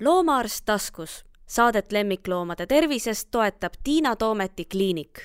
loomaarst 0.00 0.64
taskus. 0.64 1.24
Saadet 1.46 1.92
lemmikloomade 1.92 2.66
tervisest 2.66 3.28
toetab 3.30 3.72
Tiina 3.84 4.16
Toometi 4.16 4.64
kliinik. 4.64 5.20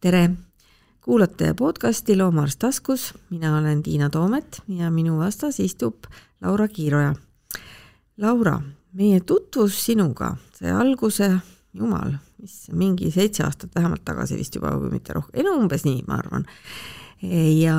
tere, 0.00 0.30
kuulate 1.00 1.54
podcasti 1.54 2.16
Loomaarst 2.16 2.58
taskus, 2.58 3.14
mina 3.30 3.58
olen 3.58 3.82
Tiina 3.82 4.10
Toomet 4.10 4.62
ja 4.68 4.90
minu 4.90 5.18
vastas 5.18 5.60
istub 5.60 5.94
Laura 6.42 6.68
Kiiroja. 6.68 7.14
Laura, 8.16 8.60
meie 8.92 9.20
tutvus 9.20 9.84
sinuga 9.86 10.36
sai 10.52 10.70
alguse, 10.70 11.30
jumal, 11.72 12.12
mis 12.42 12.68
mingi 12.72 13.10
seitse 13.10 13.44
aastat 13.44 13.70
vähemalt 13.74 14.04
tagasi 14.04 14.36
vist 14.36 14.54
juba, 14.54 14.76
kui 14.78 14.90
mitte 14.90 15.12
rohkem, 15.16 15.40
no 15.44 15.56
umbes 15.56 15.84
nii, 15.84 16.04
ma 16.06 16.20
arvan. 16.20 16.44
ja 17.60 17.78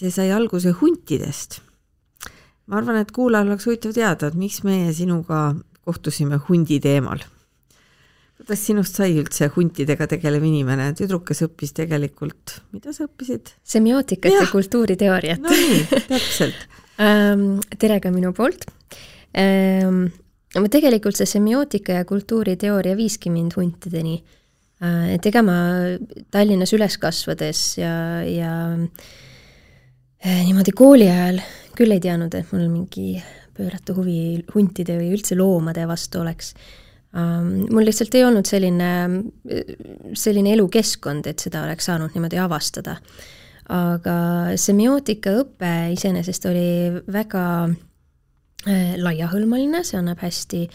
see 0.00 0.12
sai 0.14 0.30
alguse 0.32 0.72
huntidest. 0.80 1.60
ma 2.70 2.78
arvan, 2.78 3.00
et 3.02 3.10
kuulajal 3.12 3.50
oleks 3.50 3.66
huvitav 3.66 3.92
teada, 3.96 4.30
et 4.30 4.38
miks 4.38 4.62
meie 4.64 4.92
sinuga 4.94 5.50
kohtusime 5.84 6.38
hundi 6.48 6.80
teemal. 6.80 7.22
kuidas 8.40 8.62
sinust 8.64 8.96
sai 8.96 9.12
üldse 9.20 9.50
huntidega 9.56 10.06
tegelev 10.14 10.46
inimene, 10.48 10.90
tüdruk, 10.96 11.26
kes 11.28 11.44
õppis 11.48 11.74
tegelikult, 11.76 12.60
mida 12.72 12.94
sa 12.96 13.04
õppisid? 13.08 13.52
semiootikat 13.74 14.32
ja, 14.32 14.44
ja 14.46 14.50
kultuuriteooriat. 14.52 15.44
no 15.44 15.52
nii, 15.52 16.02
täpselt 16.08 16.66
ähm, 17.06 17.60
tere 17.76 18.00
ka 18.00 18.12
minu 18.14 18.32
poolt 18.36 18.64
ähm, 19.36 20.06
tegelikult 20.50 21.18
see 21.18 21.28
semiootika 21.28 22.00
ja 22.00 22.04
kultuuriteooria 22.08 22.96
viiski 22.98 23.30
mind 23.30 23.54
huntideni. 23.58 24.16
Äh, 24.82 25.14
et 25.14 25.26
ega 25.28 25.42
ma 25.46 25.58
Tallinnas 26.32 26.72
üles 26.74 26.96
kasvades 26.98 27.60
ja, 27.78 27.92
ja 28.26 28.54
niimoodi 30.24 30.74
kooli 30.76 31.08
ajal 31.08 31.40
küll 31.76 31.94
ei 31.94 32.02
teadnud, 32.02 32.34
et 32.36 32.52
mul 32.52 32.68
mingi 32.68 33.22
pööratu 33.56 33.96
huvi 33.96 34.20
huntide 34.54 34.98
või 34.98 35.14
üldse 35.16 35.36
loomade 35.38 35.86
vastu 35.88 36.20
oleks. 36.20 36.54
Ähm, 37.16 37.66
mul 37.72 37.86
lihtsalt 37.88 38.14
ei 38.14 38.24
olnud 38.26 38.46
selline, 38.46 38.90
selline 40.14 40.54
elukeskkond, 40.54 41.26
et 41.26 41.42
seda 41.42 41.64
oleks 41.66 41.88
saanud 41.90 42.16
niimoodi 42.16 42.40
avastada. 42.40 43.00
aga 43.70 44.14
semiootika 44.58 45.30
õpe 45.44 45.92
iseenesest 45.94 46.46
oli 46.50 46.90
väga 47.06 47.44
Äh, 48.68 48.98
laiahõlmaline, 49.00 49.80
see 49.88 49.96
annab 49.96 50.20
hästi, 50.20 50.66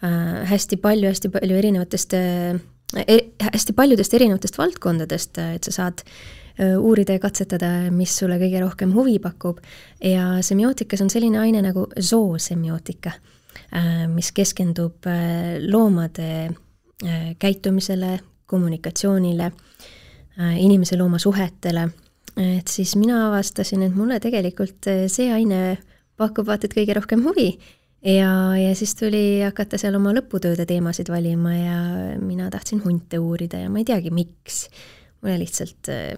äh, 0.00 0.44
hästi 0.48 0.78
palju, 0.80 1.10
hästi 1.10 1.28
palju 1.34 1.58
erinevatest, 1.58 2.14
äh, 2.16 2.56
hästi 3.52 3.74
paljudest 3.76 4.14
erinevatest 4.16 4.56
valdkondadest, 4.56 5.36
et 5.36 5.68
sa 5.68 5.74
saad 5.74 6.00
uurida 6.58 7.16
ja 7.16 7.20
katsetada, 7.20 7.68
mis 7.92 8.14
sulle 8.16 8.38
kõige 8.40 8.62
rohkem 8.62 8.92
huvi 8.94 9.18
pakub. 9.20 9.58
ja 10.00 10.42
semiootikas 10.42 11.02
on 11.04 11.10
selline 11.10 11.38
aine 11.38 11.62
nagu 11.62 11.86
zoosemiootika, 12.00 13.12
mis 14.08 14.32
keskendub 14.32 15.04
loomade 15.68 16.50
käitumisele, 17.38 18.18
kommunikatsioonile, 18.46 19.50
inimese-looma 20.56 21.18
suhetele, 21.18 21.88
et 22.36 22.68
siis 22.68 22.96
mina 22.96 23.26
avastasin, 23.28 23.82
et 23.82 23.94
mulle 23.94 24.20
tegelikult 24.20 24.88
see 25.12 25.28
aine 25.32 25.76
pakub 26.16 26.48
vaata 26.48 26.68
et 26.68 26.76
kõige 26.76 26.96
rohkem 26.96 27.24
huvi 27.24 27.50
ja, 28.06 28.56
ja 28.56 28.74
siis 28.74 28.94
tuli 28.94 29.42
hakata 29.44 29.78
seal 29.80 29.96
oma 29.98 30.12
lõputööde 30.16 30.66
teemasid 30.68 31.10
valima 31.12 31.54
ja 31.56 31.80
mina 32.20 32.48
tahtsin 32.52 32.82
hunte 32.84 33.20
uurida 33.22 33.64
ja 33.64 33.72
ma 33.72 33.82
ei 33.82 33.88
teagi, 33.88 34.12
miks. 34.14 34.66
mulle 35.22 35.38
lihtsalt 35.40 35.90
äh, 35.92 36.16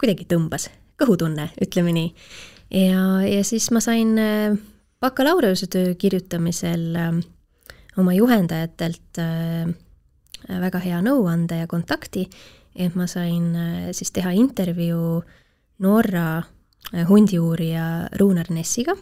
kuidagi 0.00 0.26
tõmbas, 0.30 0.68
kõhutunne, 1.00 1.50
ütleme 1.62 1.94
nii. 1.96 2.14
ja, 2.86 3.04
ja 3.26 3.44
siis 3.44 3.70
ma 3.74 3.82
sain 3.84 4.16
äh, 4.18 4.56
bakalaureusetöö 5.00 5.94
kirjutamisel 5.94 6.86
äh, 6.96 7.20
oma 7.98 8.14
juhendajatelt 8.16 9.20
äh, 9.20 9.68
väga 10.48 10.80
hea 10.80 11.02
nõuande 11.04 11.60
ja 11.60 11.68
kontakti, 11.68 12.28
et 12.74 12.96
ma 12.96 13.06
sain 13.10 13.52
siis 13.92 14.12
teha 14.14 14.30
intervjuu 14.32 15.20
Norra 15.84 16.42
hundiuurija 17.08 17.84
Runar 18.18 18.48
Nessiga 18.54 18.94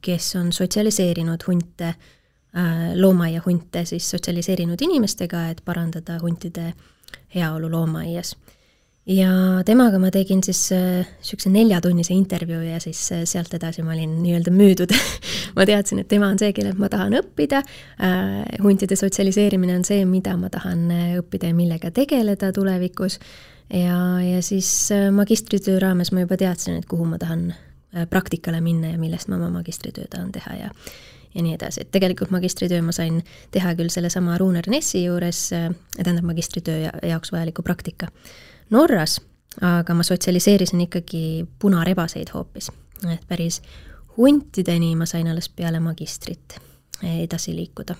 kes 0.00 0.36
on 0.36 0.52
sotsialiseerinud 0.52 1.40
hunte, 1.46 1.88
äh, 1.88 1.96
loomaaiahunte 2.94 3.84
siis 3.84 4.10
sotsialiseerinud 4.10 4.80
inimestega, 4.80 5.48
et 5.48 5.62
parandada 5.64 6.18
huntide 6.22 6.72
heaolu 7.34 7.70
loomaaias. 7.70 8.36
Ja 9.08 9.30
temaga 9.66 9.98
ma 9.98 10.10
tegin 10.12 10.42
siis 10.44 10.66
niisuguse 10.72 11.48
äh, 11.48 11.54
neljatunnise 11.54 12.14
intervjuu 12.14 12.60
ja 12.66 12.80
siis 12.80 13.00
äh, 13.12 13.22
sealt 13.24 13.54
edasi 13.56 13.82
ma 13.82 13.94
olin 13.94 14.18
nii-öelda 14.22 14.52
müüdud. 14.54 14.94
Ma 15.56 15.64
teadsin, 15.66 15.98
et 15.98 16.08
tema 16.08 16.28
on 16.30 16.38
see, 16.38 16.52
kellelt 16.54 16.78
ma 16.78 16.86
tahan 16.88 17.16
õppida. 17.18 17.64
Äh,, 17.98 18.44
huntide 18.62 18.94
sotsialiseerimine 18.96 19.74
on 19.80 19.84
see, 19.84 20.04
mida 20.06 20.36
ma 20.38 20.50
tahan 20.52 20.84
õppida 21.18 21.50
ja 21.50 21.56
millega 21.56 21.90
tegeleda 21.90 22.52
tulevikus, 22.54 23.18
ja, 23.74 23.96
ja 24.22 24.42
siis 24.46 24.70
magistritöö 25.14 25.80
raames 25.82 26.12
ma 26.14 26.22
juba 26.22 26.38
teadsin, 26.38 26.78
et 26.78 26.86
kuhu 26.90 27.08
ma 27.10 27.18
tahan 27.18 27.48
praktikale 28.10 28.60
minna 28.62 28.92
ja 28.92 28.98
millest 29.02 29.26
ma 29.26 29.40
oma 29.40 29.50
magistritöö 29.58 30.06
tahan 30.10 30.30
teha 30.32 30.54
ja 30.60 30.70
ja 31.34 31.42
nii 31.42 31.54
edasi, 31.54 31.84
et 31.84 31.90
tegelikult 31.94 32.32
magistritöö 32.34 32.82
ma 32.82 32.92
sain 32.94 33.20
teha 33.54 33.74
küll 33.78 33.90
sellesama 33.92 34.38
Runer 34.40 34.66
Nessi 34.70 35.04
juures, 35.04 35.44
äh, 35.54 35.68
tähendab 35.96 36.26
magistritöö 36.26 36.90
jaoks 37.06 37.32
vajaliku 37.32 37.62
praktika 37.62 38.10
Norras, 38.70 39.20
aga 39.60 39.94
ma 39.94 40.02
sotsialiseerisin 40.06 40.80
ikkagi 40.86 41.46
punarebaseid 41.58 42.30
hoopis, 42.34 42.70
et 43.12 43.24
päris 43.28 43.62
huntideni 44.16 44.94
ma 44.96 45.06
sain 45.06 45.28
alles 45.30 45.48
peale 45.48 45.80
magistrit 45.80 46.58
edasi 47.02 47.56
liikuda. 47.56 47.94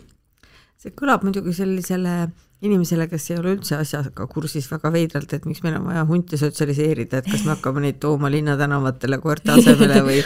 see 0.80 0.94
kõlab 0.96 1.24
muidugi 1.26 1.52
sellisele 1.52 2.30
inimesele, 2.60 3.06
kes 3.08 3.30
ei 3.30 3.38
ole 3.40 3.54
üldse 3.56 3.78
asjaga 3.80 4.26
kursis 4.28 4.66
väga 4.68 4.90
veidralt, 4.92 5.32
et 5.32 5.46
miks 5.48 5.62
meil 5.64 5.78
on 5.78 5.86
vaja 5.88 6.02
hunte 6.08 6.36
sotsialiseerida, 6.40 7.22
et 7.22 7.30
kas 7.30 7.44
me 7.46 7.54
hakkame 7.54 7.80
neid 7.86 8.00
tooma 8.02 8.28
linnatänavatele 8.32 9.18
koerte 9.22 9.54
asemele 9.54 10.02
või 10.04 10.18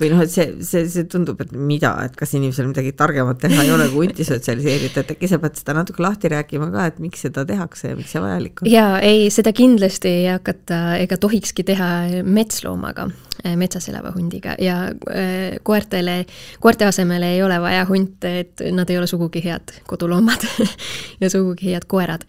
või 0.00 0.10
noh, 0.12 0.22
et 0.24 0.32
see, 0.32 0.48
see, 0.66 0.82
see 0.90 1.06
tundub, 1.10 1.40
et 1.44 1.52
mida, 1.54 1.92
et 2.08 2.16
kas 2.18 2.34
inimesel 2.36 2.66
midagi 2.72 2.90
targemat 2.98 3.38
teha 3.44 3.62
ei 3.62 3.70
ole, 3.74 3.86
kui 3.92 4.08
hunti 4.08 4.26
sotsialiseerida, 4.26 5.04
et 5.04 5.14
äkki 5.14 5.30
sa 5.30 5.38
pead 5.42 5.60
seda 5.60 5.76
natuke 5.78 6.02
lahti 6.02 6.32
rääkima 6.32 6.72
ka, 6.74 6.88
et 6.90 6.98
miks 7.02 7.22
seda 7.28 7.46
tehakse 7.48 7.92
ja 7.92 7.98
miks 7.98 8.16
see 8.16 8.24
vajalik 8.24 8.64
on? 8.64 8.70
jaa, 8.72 8.98
ei, 9.06 9.28
seda 9.34 9.54
kindlasti 9.56 10.10
ei 10.22 10.26
hakata 10.32 10.80
ega 11.04 11.20
tohikski 11.22 11.64
teha 11.70 11.90
metsloomaga, 12.26 13.08
metsas 13.56 13.86
elava 13.92 14.10
hundiga 14.16 14.56
ja 14.58 14.88
äh, 14.90 15.56
koertele, 15.62 16.24
koerte 16.60 16.88
asemele 16.88 17.34
ei 17.36 17.42
ole 17.46 17.60
vaja 17.62 17.84
hunte, 17.88 18.32
et 18.42 18.64
nad 18.74 18.90
ei 18.90 18.98
ole 18.98 19.06
sugugi 19.06 19.42
head 19.44 19.76
koduloomad 19.86 20.46
ja 21.22 21.30
sugugi 21.30 21.70
head 21.72 21.75
koerad. 21.84 22.24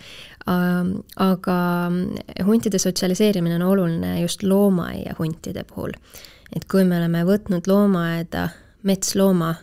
aga 0.48 1.58
huntide 2.46 2.80
sotsialiseerimine 2.80 3.56
on 3.56 3.62
oluline 3.62 4.22
just 4.22 4.44
loomaaia 4.44 5.16
huntide 5.20 5.64
puhul. 5.64 5.92
et 6.56 6.66
kui 6.66 6.84
me 6.84 6.98
oleme 6.98 7.24
võtnud 7.24 7.68
loomaaeda 7.68 8.50
metslooma, 8.84 9.56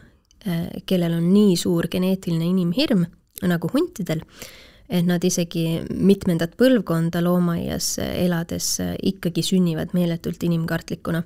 eh, 0.47 0.69
kellel 0.87 1.15
on 1.15 1.33
nii 1.33 1.56
suur 1.56 1.89
geneetiline 1.89 2.44
inimhirm 2.44 3.06
nagu 3.43 3.69
huntidel, 3.73 4.21
et 4.89 5.06
nad 5.06 5.25
isegi 5.25 5.81
mitmendat 5.89 6.56
põlvkonda 6.61 7.23
loomaaias 7.25 7.99
elades 7.99 8.78
ikkagi 9.03 9.43
sünnivad 9.43 9.94
meeletult 9.94 10.43
inimkartlikuna 10.43 11.23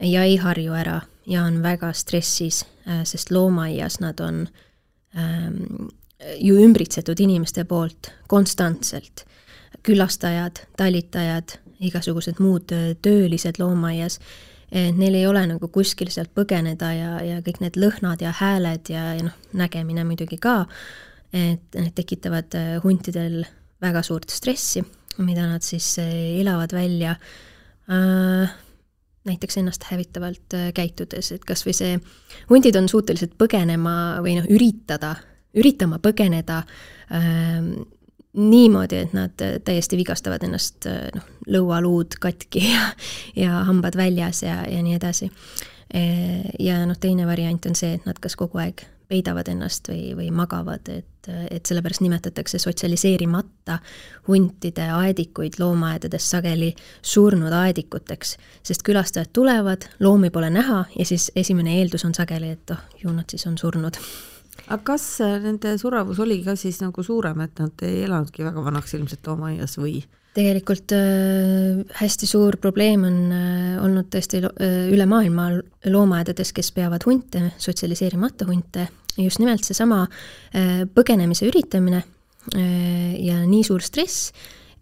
ja 0.00 0.22
ei 0.24 0.36
harju 0.36 0.72
ära 0.76 1.00
ja 1.26 1.44
on 1.44 1.62
väga 1.62 1.92
stressis, 1.92 2.64
eh, 2.86 3.02
sest 3.04 3.30
loomaaias 3.30 4.00
nad 4.00 4.20
on 4.20 4.46
ähm, 5.16 5.88
ju 6.20 6.58
ümbritsetud 6.62 7.20
inimeste 7.20 7.64
poolt 7.64 8.12
konstantselt. 8.28 9.24
külastajad, 9.84 10.62
talitajad, 10.80 11.58
igasugused 11.84 12.38
muud 12.40 12.70
töölised 13.04 13.58
loomaaias, 13.60 14.14
et 14.72 14.96
neil 14.96 15.18
ei 15.18 15.26
ole 15.28 15.42
nagu 15.50 15.68
kuskil 15.68 16.08
sealt 16.08 16.30
põgeneda 16.32 16.92
ja, 16.96 17.10
ja 17.20 17.40
kõik 17.44 17.60
need 17.60 17.76
lõhnad 17.76 18.22
ja 18.24 18.32
hääled 18.38 18.88
ja, 18.88 19.02
ja 19.18 19.26
noh, 19.26 19.36
nägemine 19.52 20.06
muidugi 20.08 20.38
ka, 20.40 20.62
et 21.36 21.76
need 21.76 21.92
tekitavad 21.98 22.56
huntidel 22.84 23.42
väga 23.84 24.02
suurt 24.06 24.32
stressi, 24.32 24.80
mida 25.20 25.44
nad 25.50 25.66
siis 25.66 25.98
elavad 26.00 26.72
välja 26.72 27.18
äh, 27.92 28.56
näiteks 29.28 29.60
ennast 29.60 29.84
hävitavalt 29.90 30.56
käitudes, 30.74 31.32
et 31.32 31.44
kas 31.44 31.66
või 31.66 31.76
see, 31.76 32.00
hundid 32.48 32.80
on 32.80 32.88
suutelised 32.88 33.36
põgenema 33.40 34.22
või 34.24 34.38
noh, 34.40 34.48
üritada 34.48 35.14
üritama 35.54 36.00
põgeneda 36.02 36.62
äh, 36.64 37.60
niimoodi, 38.34 38.96
et 38.96 39.12
nad 39.14 39.44
täiesti 39.64 39.98
vigastavad 39.98 40.42
ennast, 40.46 40.88
äh, 40.90 41.06
noh, 41.14 41.28
lõualuud 41.50 42.18
katki 42.20 42.64
ja, 42.72 42.88
ja 43.36 43.62
hambad 43.68 43.96
väljas 43.98 44.42
ja, 44.42 44.62
ja 44.70 44.82
nii 44.82 44.98
edasi. 44.98 45.30
Äh, 45.94 46.50
ja 46.58 46.82
noh, 46.86 46.98
teine 47.00 47.28
variant 47.30 47.66
on 47.70 47.78
see, 47.78 47.94
et 47.98 48.08
nad 48.08 48.18
kas 48.22 48.36
kogu 48.40 48.62
aeg 48.62 48.86
peidavad 49.08 49.48
ennast 49.52 49.88
või, 49.90 50.14
või 50.16 50.30
magavad, 50.34 50.88
et, 50.88 51.28
et 51.28 51.68
sellepärast 51.68 52.00
nimetatakse 52.02 52.58
sotsialiseerimata 52.58 53.78
huntide 54.28 54.88
aedikuid 54.96 55.58
loomaaedades 55.60 56.30
sageli 56.30 56.72
surnud 57.02 57.52
aedikuteks, 57.52 58.36
sest 58.64 58.82
külastajad 58.86 59.30
tulevad, 59.36 59.86
loomi 60.00 60.32
pole 60.34 60.50
näha 60.50 60.86
ja 60.98 61.06
siis 61.06 61.30
esimene 61.36 61.78
eeldus 61.78 62.08
on 62.08 62.16
sageli, 62.16 62.54
et 62.56 62.74
oh, 62.74 62.80
ju 63.02 63.12
nad 63.12 63.28
siis 63.30 63.46
on 63.46 63.60
surnud 63.60 64.00
aga 64.66 64.82
kas 64.92 65.06
äh, 65.24 65.38
nende 65.42 65.76
surevus 65.78 66.20
oli 66.24 66.42
ka 66.44 66.56
siis 66.56 66.80
nagu 66.82 67.02
suurem, 67.02 67.40
et 67.44 67.58
nad 67.62 67.86
ei 67.86 68.04
elanudki 68.08 68.44
väga 68.46 68.64
vanaks 68.64 68.94
ilmselt 68.98 69.26
loomaaias 69.26 69.78
või? 69.78 70.02
tegelikult 70.34 70.92
äh, 70.96 71.84
hästi 72.00 72.26
suur 72.26 72.58
probleem 72.62 73.06
on 73.06 73.18
äh, 73.34 73.76
olnud 73.82 74.10
tõesti 74.12 74.42
äh, 74.42 74.74
üle 74.92 75.06
maailma 75.10 75.50
loomaaedades, 75.86 76.50
kes 76.56 76.72
peavad 76.74 77.06
hunte, 77.06 77.52
sotsialiseerimata 77.62 78.48
hunte, 78.48 78.88
just 79.20 79.38
nimelt 79.42 79.64
seesama 79.66 80.02
äh, 80.04 80.82
põgenemise 80.90 81.46
üritamine 81.50 82.02
äh, 82.02 83.14
ja 83.22 83.40
nii 83.46 83.62
suur 83.66 83.84
stress, 83.84 84.32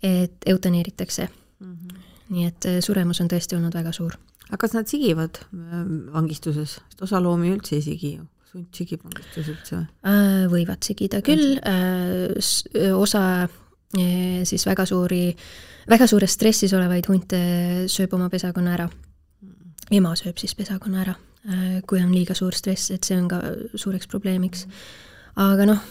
et 0.02 0.48
eutaneeritakse 0.48 1.28
mm. 1.28 1.72
-hmm. 1.72 2.04
nii 2.34 2.46
et 2.48 2.66
äh, 2.66 2.80
suremus 2.80 3.20
on 3.20 3.28
tõesti 3.30 3.56
olnud 3.56 3.74
väga 3.74 3.92
suur. 3.92 4.16
aga 4.48 4.56
kas 4.56 4.72
nad 4.74 4.88
sigivad 4.88 5.44
äh, 5.44 5.84
vangistuses, 6.12 6.80
sest 6.88 7.02
osa 7.02 7.20
loomi 7.20 7.52
üldse 7.52 7.76
ei 7.76 7.82
sigi 7.82 8.14
ju? 8.16 8.26
Hunt 8.52 8.76
sigib 8.76 9.02
vangistuses 9.06 9.50
üldse 9.54 9.76
või? 9.76 9.86
Äh, 10.08 10.44
võivad 10.52 10.86
sigida 10.86 11.22
küll, 11.24 11.56
äh, 11.58 12.92
osa 12.96 13.48
siis 13.92 14.62
väga 14.64 14.86
suuri, 14.88 15.34
väga 15.90 16.06
suures 16.08 16.32
stressis 16.32 16.72
olevaid 16.72 17.04
hunte 17.10 17.40
sööb 17.92 18.14
oma 18.16 18.30
pesakonna 18.32 18.72
ära. 18.72 18.86
ema 19.92 20.14
sööb 20.16 20.38
siis 20.40 20.54
pesakonna 20.56 21.02
ära, 21.02 21.14
kui 21.84 22.00
on 22.00 22.14
liiga 22.14 22.32
suur 22.32 22.56
stress, 22.56 22.90
et 22.90 23.04
see 23.04 23.18
on 23.20 23.26
ka 23.28 23.42
suureks 23.74 24.08
probleemiks. 24.08 24.64
aga 25.36 25.66
noh, 25.68 25.82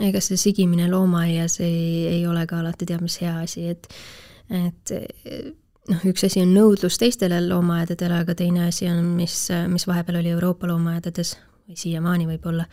ega 0.00 0.20
see 0.20 0.36
sigimine 0.36 0.88
loomaaias 0.90 1.60
ei, 1.60 2.08
ei 2.16 2.26
ole 2.26 2.42
ka 2.50 2.58
alati 2.58 2.86
teab 2.86 3.06
mis 3.06 3.20
hea 3.22 3.36
asi, 3.44 3.68
et 3.68 3.86
et 4.50 4.90
noh, 5.88 6.02
üks 6.10 6.26
asi 6.26 6.42
on 6.42 6.50
nõudlus 6.50 6.98
teistele 6.98 7.38
loomaaedadele, 7.46 8.24
aga 8.24 8.34
teine 8.34 8.66
asi 8.66 8.90
on, 8.90 9.04
mis, 9.14 9.36
mis 9.70 9.86
vahepeal 9.86 10.18
oli 10.18 10.34
Euroopa 10.34 10.66
loomaaedades 10.66 11.36
või 11.70 11.78
siiamaani 11.78 12.26
võib-olla 12.34 12.66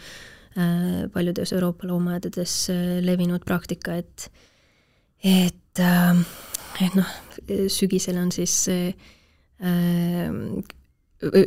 paljudes 1.14 1.52
Euroopa 1.54 1.86
loomaaedades 1.86 2.54
levinud 3.06 3.44
praktika, 3.46 3.94
et 4.02 4.26
et, 5.24 5.80
ähm, 5.80 6.24
et 6.82 6.96
noh, 6.96 7.14
sügisel 7.72 8.18
on 8.22 8.32
siis 8.32 8.68
äh, 8.70 8.94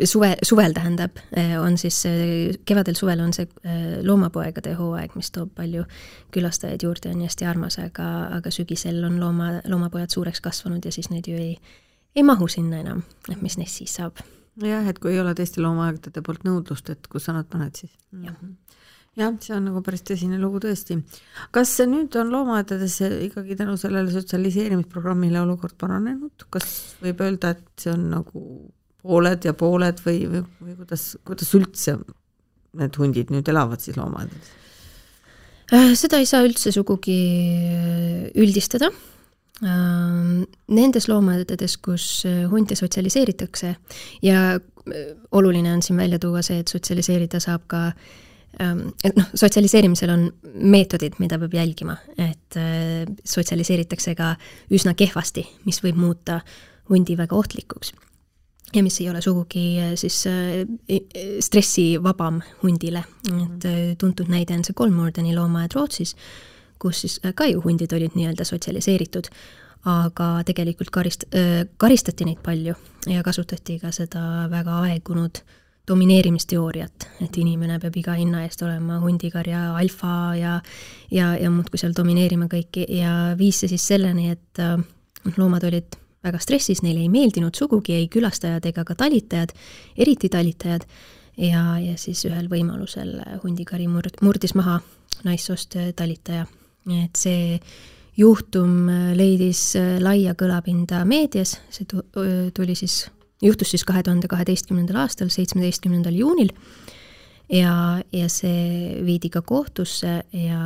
suve, 0.05 0.33
suvel 0.43 0.75
tähendab, 0.75 1.21
äh, 1.37 1.55
on 1.63 1.79
siis 1.79 2.03
kevadel-suvel 2.67 3.23
on 3.23 3.35
see 3.37 3.47
äh, 3.65 4.01
loomapoegade 4.07 4.75
hooaeg, 4.79 5.15
mis 5.19 5.31
toob 5.35 5.55
palju 5.55 5.85
külastajaid 6.35 6.83
juurde, 6.87 7.15
on 7.15 7.23
hästi 7.27 7.47
armas, 7.47 7.79
aga, 7.83 8.09
aga 8.41 8.55
sügisel 8.55 9.03
on 9.07 9.21
looma, 9.23 9.53
loomapojad 9.69 10.11
suureks 10.11 10.43
kasvanud 10.45 10.85
ja 10.85 10.93
siis 10.95 11.11
need 11.11 11.31
ju 11.31 11.39
ei, 11.39 11.57
ei 12.17 12.27
mahu 12.27 12.49
sinna 12.51 12.83
enam, 12.83 13.05
et 13.31 13.43
mis 13.43 13.59
neist 13.61 13.83
siis 13.83 13.95
saab. 14.01 14.19
Jah, 14.57 14.89
et 14.89 14.99
kui 14.99 15.15
ei 15.15 15.21
ole 15.21 15.35
teiste 15.35 15.63
loomaaedade 15.63 16.23
poolt 16.27 16.45
nõudlust, 16.45 16.91
et 16.91 17.07
kus 17.07 17.29
sa 17.29 17.37
nad 17.37 17.49
paned 17.49 17.77
siis. 17.77 17.95
jah 18.13 18.35
-hmm 18.35 18.57
jah, 19.19 19.33
see 19.43 19.55
on 19.57 19.67
nagu 19.69 19.83
päris 19.85 20.05
tõsine 20.07 20.39
lugu 20.41 20.61
tõesti. 20.63 21.01
kas 21.51 21.73
nüüd 21.89 22.15
on 22.21 22.31
loomaaedades 22.31 23.01
ikkagi 23.27 23.57
tänu 23.59 23.77
sellele 23.81 24.13
sotsialiseerimisprogrammile 24.15 25.41
olukord 25.43 25.77
paranenud, 25.81 26.47
kas 26.51 26.97
võib 27.03 27.23
öelda, 27.27 27.55
et 27.57 27.85
see 27.85 27.93
on 27.93 28.09
nagu 28.15 28.45
pooled 29.03 29.45
ja 29.45 29.55
pooled 29.57 30.01
või, 30.05 30.25
või, 30.31 30.45
või 30.61 30.79
kuidas, 30.83 31.17
kuidas 31.25 31.53
üldse 31.57 31.99
need 32.81 32.97
hundid 33.01 33.33
nüüd 33.35 33.49
elavad 33.51 33.83
siis 33.83 33.99
loomaaedades? 33.99 34.57
Äh, 35.71 35.93
seda 35.99 36.19
ei 36.19 36.27
saa 36.27 36.45
üldse 36.47 36.73
sugugi 36.75 37.21
äh, 37.71 38.29
üldistada. 38.43 38.91
Äh, 40.41 40.59
nendes 40.77 41.09
loomaaedades, 41.09 41.77
kus 41.85 42.25
hunte 42.51 42.79
sotsialiseeritakse 42.79 43.77
ja 44.23 44.61
oluline 45.33 45.73
on 45.73 45.83
siin 45.83 45.97
välja 46.01 46.19
tuua 46.19 46.43
see, 46.43 46.59
et 46.63 46.69
sotsialiseerida 46.69 47.41
saab 47.41 47.67
ka 47.71 47.87
äh, 47.87 47.95
Ehm, 48.59 48.89
et 49.07 49.15
noh, 49.15 49.29
sotsialiseerimisel 49.39 50.11
on 50.11 50.25
meetodid, 50.43 51.21
mida 51.23 51.39
peab 51.39 51.55
jälgima, 51.55 51.95
et 52.19 52.59
äh, 52.59 53.07
sotsialiseeritakse 53.23 54.17
ka 54.19 54.33
üsna 54.75 54.97
kehvasti, 54.99 55.45
mis 55.69 55.79
võib 55.85 56.01
muuta 56.01 56.41
hundi 56.91 57.15
väga 57.19 57.37
ohtlikuks. 57.39 57.95
ja 58.75 58.83
mis 58.87 59.01
ei 59.01 59.09
ole 59.11 59.23
sugugi 59.23 59.79
äh, 59.83 59.95
siis 59.95 60.25
äh, 60.27 60.67
stressivabam 61.41 62.41
hundile, 62.63 63.05
et 63.31 63.69
tuntud 63.99 64.29
näide 64.31 64.55
on 64.59 64.67
see 64.67 64.75
Kolmordeni 64.75 65.35
loomaaed 65.35 65.75
Rootsis, 65.75 66.17
kus 66.79 67.01
siis 67.01 67.21
ka 67.35 67.47
ju 67.47 67.63
hundid 67.63 67.93
olid 67.93 68.19
nii-öelda 68.19 68.45
sotsialiseeritud, 68.45 69.31
aga 69.89 70.29
tegelikult 70.45 70.91
karist-, 70.93 71.29
karistati 71.81 72.27
neid 72.29 72.43
palju 72.45 72.75
ja 73.09 73.23
kasutati 73.25 73.79
ka 73.81 73.93
seda 73.97 74.49
väga 74.53 74.83
aegunud 74.91 75.41
domineerimisteooriat, 75.89 77.07
et 77.25 77.39
inimene 77.41 77.79
peab 77.83 77.97
iga 77.99 78.15
hinna 78.19 78.45
eest 78.45 78.63
olema 78.63 79.01
hundikarja 79.03 79.71
alfa 79.79 80.35
ja 80.39 80.59
ja, 81.11 81.33
ja 81.35 81.51
muudkui 81.51 81.81
seal 81.81 81.97
domineerima 81.97 82.51
kõiki 82.53 82.85
ja 82.99 83.15
viis 83.39 83.63
see 83.63 83.73
siis 83.73 83.89
selleni, 83.91 84.31
et 84.37 84.61
äh, 84.63 84.77
loomad 85.37 85.65
olid 85.67 85.97
väga 86.25 86.39
stressis, 86.43 86.83
neile 86.85 87.01
ei 87.01 87.09
meeldinud 87.09 87.57
sugugi 87.57 87.97
ei 87.97 88.09
külastajad 88.13 88.67
ega 88.69 88.85
ka 88.85 88.95
talitajad, 88.95 89.55
eriti 89.97 90.29
talitajad, 90.29 90.85
ja, 91.41 91.63
ja 91.81 91.97
siis 92.01 92.23
ühel 92.29 92.51
võimalusel 92.53 93.17
hundikari 93.45 93.89
murd-, 93.89 94.21
murdis 94.25 94.55
maha 94.55 94.81
naissoost 95.25 95.77
talitaja. 95.97 96.47
et 97.05 97.17
see 97.17 97.61
juhtum 98.21 98.91
leidis 99.17 99.73
laia 100.03 100.37
kõlapinda 100.39 101.05
meedias, 101.09 101.57
see 101.73 101.89
tuli 102.55 102.77
siis 102.79 103.07
juhtus 103.43 103.73
siis 103.73 103.85
kahe 103.89 104.03
tuhande 104.05 104.29
kaheteistkümnendal 104.29 105.03
aastal, 105.05 105.31
seitsmeteistkümnendal 105.33 106.17
juunil 106.17 106.53
ja, 107.53 107.75
ja 108.13 108.29
see 108.33 109.01
viidi 109.07 109.31
ka 109.33 109.43
kohtusse 109.47 110.21
ja 110.37 110.61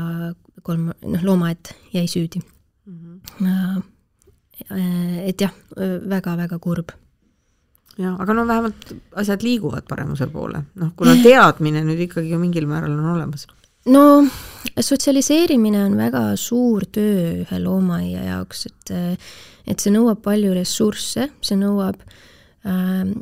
kolm, 0.67 0.91
noh, 0.91 1.25
loomaaed 1.25 1.73
jäi 1.95 2.06
süüdi 2.11 2.41
mm. 2.41 3.21
-hmm. 3.41 3.83
et 5.29 5.41
jah 5.41 5.55
väga,, 5.77 6.11
väga-väga 6.11 6.59
kurb. 6.59 6.93
jah, 7.99 8.21
aga 8.21 8.35
no 8.35 8.47
vähemalt 8.47 8.95
asjad 9.15 9.43
liiguvad 9.43 9.87
paremuse 9.89 10.27
poole, 10.27 10.65
noh, 10.75 10.93
kuna 10.97 11.15
teadmine 11.23 11.85
nüüd 11.85 12.09
ikkagi 12.09 12.39
mingil 12.39 12.67
määral 12.67 12.99
on 12.99 13.15
olemas. 13.17 13.47
No 13.86 14.04
sotsialiseerimine 14.81 15.84
on 15.84 15.96
väga 15.98 16.25
suur 16.40 16.86
töö 16.92 17.44
ühe 17.44 17.62
loomaaia 17.62 18.25
jaoks, 18.31 18.66
et 18.70 18.94
et 19.64 19.81
see 19.81 19.92
nõuab 19.94 20.20
palju 20.25 20.52
ressursse, 20.56 21.31
see 21.40 21.56
nõuab 21.56 22.00
äh, 22.69 23.14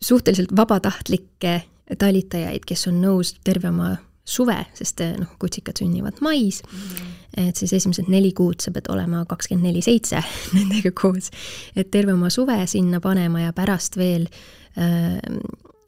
suhteliselt 0.00 0.52
vabatahtlikke 0.56 1.60
talitajaid, 1.98 2.66
kes 2.68 2.86
on 2.90 3.00
nõus 3.00 3.32
terve 3.44 3.70
oma 3.70 3.94
suve, 4.28 4.58
sest 4.76 5.00
noh, 5.16 5.30
kutsikad 5.40 5.80
sünnivad 5.80 6.18
mais 6.24 6.60
mm, 6.60 7.12
et 7.48 7.56
siis 7.56 7.72
esimesed 7.78 8.10
neli 8.12 8.34
kuud 8.36 8.60
sa 8.60 8.72
pead 8.74 8.90
olema 8.92 9.22
kakskümmend 9.28 9.70
neli 9.70 9.80
seitse 9.84 10.20
nendega 10.56 10.92
koos, 10.96 11.30
et 11.76 11.90
terve 11.94 12.12
oma 12.16 12.28
suve 12.32 12.58
sinna 12.68 13.00
panema 13.04 13.46
ja 13.46 13.54
pärast 13.56 13.96
veel 13.96 14.28
äh, 14.76 15.16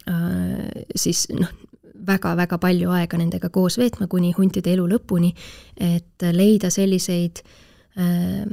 äh, 0.08 0.86
siis 0.96 1.26
noh, 1.36 1.52
väga-väga 2.06 2.58
palju 2.58 2.90
aega 2.96 3.18
nendega 3.18 3.48
koos 3.48 3.78
veetma, 3.78 4.06
kuni 4.06 4.32
huntide 4.36 4.72
elu 4.74 4.88
lõpuni, 4.90 5.32
et 5.76 6.28
leida 6.32 6.70
selliseid 6.70 7.42
äh, 7.42 8.44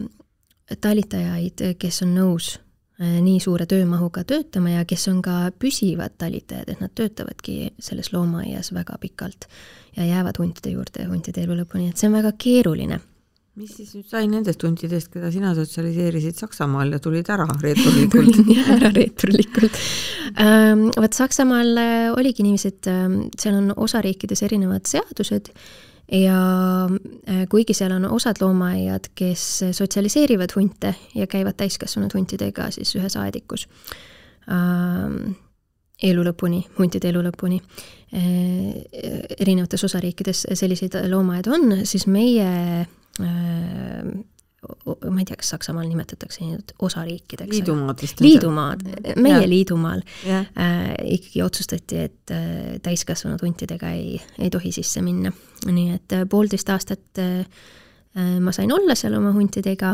talitajaid, 0.81 1.67
kes 1.79 2.01
on 2.03 2.15
nõus 2.15 2.55
Äh, 2.97 3.19
nii 3.21 3.37
suure 3.37 3.67
töömahuga 3.69 4.23
töötama 4.25 4.71
ja 4.71 4.85
kes 4.89 5.03
on 5.11 5.19
ka 5.21 5.51
püsivad 5.61 6.15
talitajad, 6.17 6.71
et 6.73 6.79
nad 6.81 6.89
töötavadki 6.97 7.75
selles 7.77 8.09
loomaaias 8.09 8.71
väga 8.73 8.95
pikalt 8.97 9.45
ja 9.93 10.05
jäävad 10.07 10.39
huntide 10.41 10.71
juurde 10.73 11.05
huntide 11.05 11.43
elu 11.45 11.59
lõpuni, 11.59 11.91
et 11.91 12.01
see 12.01 12.09
on 12.09 12.17
väga 12.17 12.31
keeruline. 12.41 12.97
Mis 13.57 13.73
siis 13.73 13.93
nüüd 13.97 14.05
sai 14.05 14.27
nendest 14.29 14.61
huntidest, 14.61 15.09
keda 15.13 15.31
sina 15.33 15.53
sotsialiseerisid 15.57 16.37
Saksamaal 16.37 16.91
ja 16.93 16.99
tulid 17.01 17.29
ära 17.33 17.47
reeturlikult 17.57 18.35
tulin 18.37 18.51
jah 18.53 18.71
ära 18.75 18.91
reeturlikult 18.93 19.79
ähm,. 20.37 20.87
Vot 20.93 21.17
Saksamaal 21.17 21.71
äh, 21.81 22.05
oligi 22.13 22.45
niiviisi, 22.45 22.73
et 22.75 22.89
ähm, 22.91 23.19
seal 23.39 23.57
on 23.57 23.71
osariikides 23.73 24.43
erinevad 24.45 24.85
seadused 24.89 25.49
ja 26.13 26.41
äh, 26.85 27.47
kuigi 27.49 27.73
seal 27.77 27.95
on 27.97 28.05
osad 28.13 28.37
loomaaiad, 28.43 29.09
kes 29.17 29.47
sotsialiseerivad 29.79 30.53
hunte 30.55 30.93
ja 31.15 31.25
käivad 31.27 31.57
täiskasvanud 31.57 32.13
huntidega 32.13 32.69
siis 32.75 32.93
ühes 32.99 33.17
aedikus 33.17 33.65
äh, 34.53 35.17
elu 36.11 36.27
lõpuni, 36.29 36.61
huntide 36.77 37.09
elu 37.09 37.25
lõpuni 37.25 37.57
äh,, 37.57 38.21
erinevates 39.39 39.89
osariikides 39.89 40.45
selliseid 40.53 41.01
loomaaedu 41.09 41.57
on, 41.57 41.75
siis 41.89 42.05
meie 42.05 42.85
ma 43.25 45.21
ei 45.21 45.25
tea, 45.25 45.37
kas 45.37 45.51
Saksamaal 45.53 45.87
nimetatakse 45.87 46.43
neid 46.43 46.73
osariikideks. 46.83 47.51
liidumaad 47.51 48.01
vist. 48.01 48.21
liidumaad, 48.21 48.85
meie 49.15 49.41
ja. 49.41 49.49
liidumaal 49.49 50.01
ja. 50.25 50.39
äh, 50.59 50.93
ikkagi 51.17 51.41
otsustati, 51.45 51.99
et 52.09 52.33
äh, 52.33 52.79
täiskasvanud 52.83 53.43
huntidega 53.45 53.91
ei, 53.95 54.17
ei 54.39 54.49
tohi 54.53 54.71
sisse 54.75 55.01
minna. 55.05 55.31
nii 55.65 55.91
et 55.95 56.17
äh, 56.17 56.25
poolteist 56.29 56.69
aastat 56.73 57.21
äh, 57.21 57.45
ma 58.41 58.51
sain 58.55 58.73
olla 58.73 58.95
seal 58.97 59.19
oma 59.19 59.31
huntidega 59.35 59.93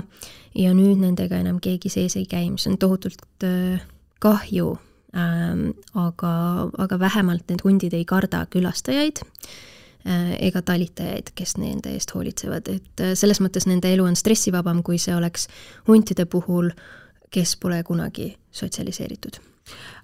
ja 0.55 0.71
nüüd 0.77 1.03
nendega 1.03 1.41
enam 1.43 1.59
keegi 1.63 1.91
sees 1.91 2.15
ei 2.19 2.25
käi, 2.29 2.47
mis 2.53 2.67
on 2.71 2.79
tohutult 2.79 3.45
äh, 3.47 3.83
kahju 4.23 4.77
ähm,. 5.17 5.69
aga, 5.93 6.33
aga 6.77 6.99
vähemalt 6.99 7.51
need 7.51 7.67
hundid 7.67 7.93
ei 7.99 8.07
karda 8.09 8.45
külastajaid 8.49 9.21
Äh, 9.21 9.72
ega 10.03 10.61
talitajaid, 10.65 11.31
kes 11.35 11.55
nende 11.61 11.93
eest 11.95 12.11
hoolitsevad, 12.15 12.67
et 12.73 13.03
äh, 13.03 13.13
selles 13.19 13.39
mõttes 13.43 13.67
nende 13.69 13.91
elu 13.93 14.03
on 14.07 14.17
stressivabam, 14.19 14.81
kui 14.83 14.99
see 14.99 15.15
oleks 15.15 15.47
huntide 15.87 16.25
puhul, 16.29 16.73
kes 17.33 17.55
pole 17.61 17.79
kunagi 17.87 18.33
sotsialiseeritud. 18.53 19.39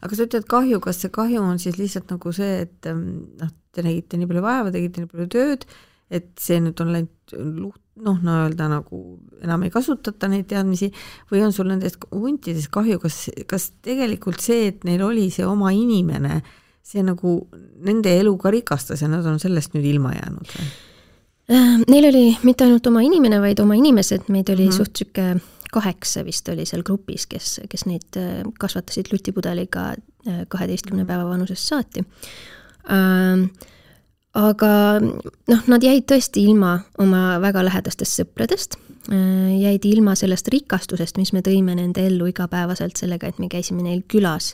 aga 0.01 0.15
sa 0.15 0.23
ütled 0.23 0.47
kahju, 0.47 0.79
kas 0.79 1.01
see 1.03 1.11
kahju 1.11 1.43
on 1.43 1.59
siis 1.59 1.77
lihtsalt 1.77 2.13
nagu 2.13 2.31
see, 2.31 2.63
et 2.63 2.87
ähm, 2.87 3.03
noh, 3.41 3.51
te 3.75 3.83
nägite 3.83 4.17
nii 4.17 4.29
palju 4.29 4.43
vaeva, 4.45 4.71
tegite 4.71 5.03
nii 5.03 5.11
palju 5.11 5.27
tööd, 5.35 5.67
et 6.09 6.31
see 6.39 6.61
nüüd 6.63 6.79
on 6.81 6.93
läinud 6.95 7.35
luht-, 7.59 7.83
noh, 7.99 8.17
nii-öelda 8.23 8.69
nagu 8.71 9.01
enam 9.43 9.67
ei 9.67 9.73
kasutata 9.73 10.29
neid 10.31 10.47
teadmisi 10.49 10.89
või 11.31 11.43
on 11.45 11.53
sul 11.55 11.69
nendest 11.69 12.07
huntidest 12.13 12.71
kahju, 12.73 13.01
kas, 13.03 13.25
kas 13.51 13.69
tegelikult 13.85 14.41
see, 14.43 14.69
et 14.71 14.87
neil 14.87 15.03
oli 15.05 15.27
see 15.33 15.45
oma 15.45 15.73
inimene, 15.75 16.39
see 16.89 17.03
nagu 17.05 17.39
nende 17.85 18.13
elu 18.19 18.33
ka 18.41 18.51
rikastas 18.53 19.03
ja 19.03 19.09
nad 19.11 19.25
on 19.29 19.39
sellest 19.41 19.75
nüüd 19.75 19.85
ilma 19.93 20.15
jäänud 20.15 20.53
või? 20.55 20.69
Äh, 21.49 21.77
neil 21.89 22.09
oli 22.09 22.25
mitte 22.45 22.65
ainult 22.65 22.85
oma 22.89 23.01
inimene, 23.01 23.39
vaid 23.41 23.61
oma 23.61 23.77
inimesed, 23.77 24.27
meid 24.29 24.49
oli 24.53 24.67
mm 24.67 24.69
-hmm. 24.69 24.77
suht 24.77 25.01
niisugune 25.01 25.57
kaheksa 25.69 26.23
vist 26.25 26.49
oli 26.49 26.65
seal 26.65 26.81
grupis, 26.83 27.27
kes, 27.29 27.59
kes 27.69 27.85
neid 27.85 28.17
äh, 28.17 28.41
kasvatasid 28.59 29.11
lutipudeliga 29.13 29.89
äh, 29.93 30.45
kaheteistkümne 30.47 31.05
päeva 31.05 31.29
vanusest 31.29 31.67
saati 31.69 32.05
ähm, 32.89 33.49
aga 34.33 34.71
noh, 35.01 35.63
nad 35.67 35.83
jäid 35.83 36.05
tõesti 36.09 36.43
ilma 36.49 36.79
oma 37.01 37.39
väga 37.41 37.63
lähedastest 37.65 38.21
sõpradest, 38.21 38.77
jäid 39.09 39.85
ilma 39.89 40.13
sellest 40.17 40.47
rikastusest, 40.53 41.17
mis 41.17 41.31
me 41.33 41.41
tõime 41.45 41.73
nende 41.77 42.03
ellu 42.05 42.27
igapäevaselt 42.29 42.99
sellega, 42.99 43.29
et 43.29 43.39
me 43.41 43.47
käisime 43.49 43.81
neil 43.85 44.03
külas 44.11 44.51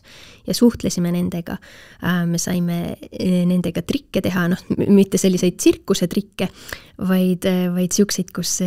ja 0.48 0.56
suhtlesime 0.56 1.12
nendega. 1.12 1.58
Äh, 2.04 2.22
me 2.30 2.40
saime 2.42 2.78
äh, 2.94 3.42
nendega 3.50 3.84
trikke 3.84 4.24
teha, 4.24 4.48
noh, 4.54 4.62
mitte 4.88 5.20
selliseid 5.22 5.60
tsirkusetrikke, 5.60 6.48
vaid, 7.10 7.50
vaid 7.76 7.96
siukseid, 7.96 8.32
kus, 8.36 8.58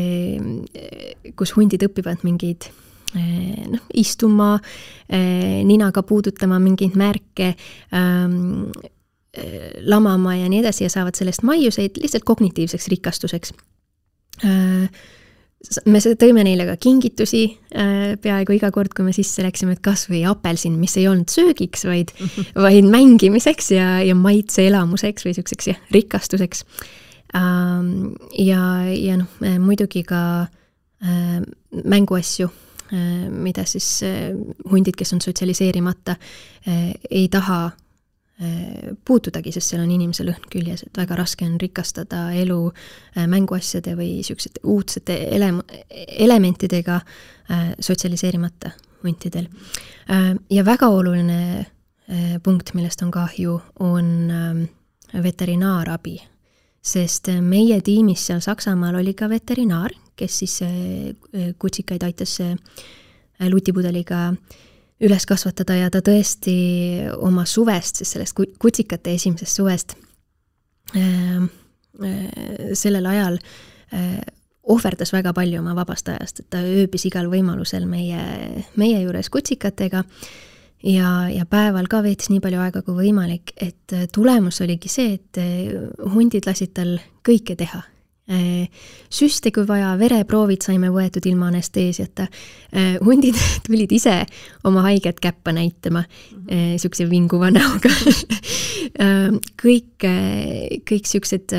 kus 1.38 1.57
hundid 1.57 1.88
õpivad 1.88 2.26
mingeid 2.28 2.68
noh, 3.73 3.80
istuma, 3.97 4.59
ninaga 5.09 6.02
puudutama 6.04 6.59
mingeid 6.61 6.99
märke 7.00 7.54
ähm, 7.97 8.68
Äh, 9.38 9.85
lamama 9.85 10.37
ja 10.37 10.49
nii 10.49 10.62
edasi 10.62 10.87
ja 10.87 10.90
saavad 10.90 11.14
sellest 11.18 11.42
maiuseid 11.45 11.99
lihtsalt 12.00 12.25
kognitiivseks 12.25 12.88
rikastuseks. 12.88 13.52
Äh, 15.59 15.81
me 15.91 16.00
tõime 16.00 16.45
neile 16.47 16.67
ka 16.69 16.77
kingitusi 16.81 17.43
äh, 17.73 18.15
peaaegu 18.23 18.57
iga 18.59 18.71
kord, 18.75 18.95
kui 18.95 19.07
me 19.07 19.15
sisse 19.17 19.43
läksime, 19.45 19.77
et 19.77 19.83
kas 19.85 20.07
või 20.11 20.23
apelsin, 20.29 20.79
mis 20.81 20.97
ei 21.00 21.09
olnud 21.11 21.33
söögiks, 21.33 21.87
vaid, 21.88 22.15
vaid 22.67 22.87
mängimiseks 22.88 23.73
ja, 23.75 23.99
ja 24.07 24.17
maitseelamuseks 24.19 25.27
või 25.27 25.35
niisuguseks 25.35 25.73
jah, 25.73 25.83
rikastuseks. 25.95 26.65
Ähm, 27.37 28.15
ja, 28.38 28.62
ja 28.88 29.19
noh, 29.21 29.43
muidugi 29.61 30.03
ka 30.09 30.23
mänguasju 30.99 32.49
mida 32.88 33.62
siis 33.69 34.00
hundid, 34.73 34.97
kes 34.99 35.12
on 35.15 35.21
sotsialiseerimata, 35.23 36.17
ei 36.67 37.29
taha 37.31 37.59
Äh, 37.69 37.88
puutudagi, 39.04 39.50
sest 39.50 39.73
seal 39.73 39.83
on 39.83 39.90
inimesel 39.90 40.28
õhn 40.30 40.45
küljes, 40.52 40.85
et 40.87 40.99
väga 41.00 41.16
raske 41.18 41.47
on 41.47 41.57
rikastada 41.59 42.28
elu 42.38 42.59
äh, 42.71 43.25
mänguasjade 43.26 43.97
või 43.99 44.12
niisuguste 44.21 44.62
uudsete 44.62 45.16
ele-, 45.35 45.57
elementidega 46.07 47.00
äh, 47.00 47.73
sotsialiseerimata 47.80 48.71
huntidel. 49.02 49.47
ja 50.50 50.64
väga 50.64 50.88
oluline 50.90 51.66
punkt, 52.42 52.73
millest 52.75 53.02
on 53.02 53.11
kahju, 53.14 53.52
on 53.78 54.09
veterinaarabi. 55.23 56.16
sest 56.83 57.28
meie 57.40 57.80
tiimis 57.80 58.26
seal 58.26 58.40
Saksamaal 58.40 58.99
oli 58.99 59.14
ka 59.14 59.28
veterinaar, 59.28 59.90
kes 60.16 60.38
siis 60.38 60.59
kutsikaid 61.59 62.02
aitas 62.02 62.38
lutipudeliga 63.38 64.28
äh, 64.28 64.59
üles 65.05 65.26
kasvatada 65.28 65.76
ja 65.78 65.90
ta 65.93 66.02
tõesti 66.05 66.57
oma 67.23 67.45
suvest, 67.47 68.00
siis 68.00 68.14
sellest 68.17 68.37
kutsikate 68.59 69.14
esimesest 69.14 69.61
suvest 69.61 69.95
äh, 70.97 71.38
äh, 71.38 72.75
sellel 72.78 73.07
ajal 73.07 73.38
äh, 73.95 74.19
ohverdas 74.69 75.14
väga 75.14 75.33
palju 75.37 75.62
oma 75.62 75.76
vabast 75.78 76.11
ajast, 76.12 76.43
et 76.43 76.50
ta 76.52 76.62
ööbis 76.67 77.07
igal 77.09 77.31
võimalusel 77.31 77.87
meie, 77.88 78.23
meie 78.76 79.02
juures 79.05 79.31
kutsikatega 79.33 80.02
ja, 80.85 81.12
ja 81.33 81.47
päeval 81.49 81.88
ka 81.88 82.02
veetis 82.05 82.33
nii 82.33 82.43
palju 82.45 82.64
aega 82.67 82.83
kui 82.83 82.99
võimalik, 82.99 83.55
et 83.57 83.95
tulemus 84.12 84.61
oligi 84.67 84.90
see, 84.93 85.14
et 85.17 85.40
hundid 86.12 86.50
lasid 86.50 86.75
tal 86.76 86.99
kõike 87.25 87.57
teha. 87.59 87.81
Äh, 87.87 87.98
süste, 89.11 89.53
kui 89.55 89.65
vaja, 89.69 89.95
vereproovid 90.01 90.65
saime 90.65 90.91
võetud 90.93 91.25
ilma 91.31 91.49
anesteesiata. 91.49 92.27
Äh, 92.75 92.99
hundid 93.05 93.39
tulid 93.67 93.93
ise 93.97 94.19
oma 94.69 94.85
haiget 94.89 95.21
käppa 95.25 95.55
näitama 95.57 96.05
niisuguse 96.49 97.07
mhm. 97.07 97.11
vinguva 97.15 97.51
näoga 97.57 97.93
äh, 99.01 99.33
kõik, 99.63 99.97
kõik 100.05 101.09
niisugused, 101.09 101.57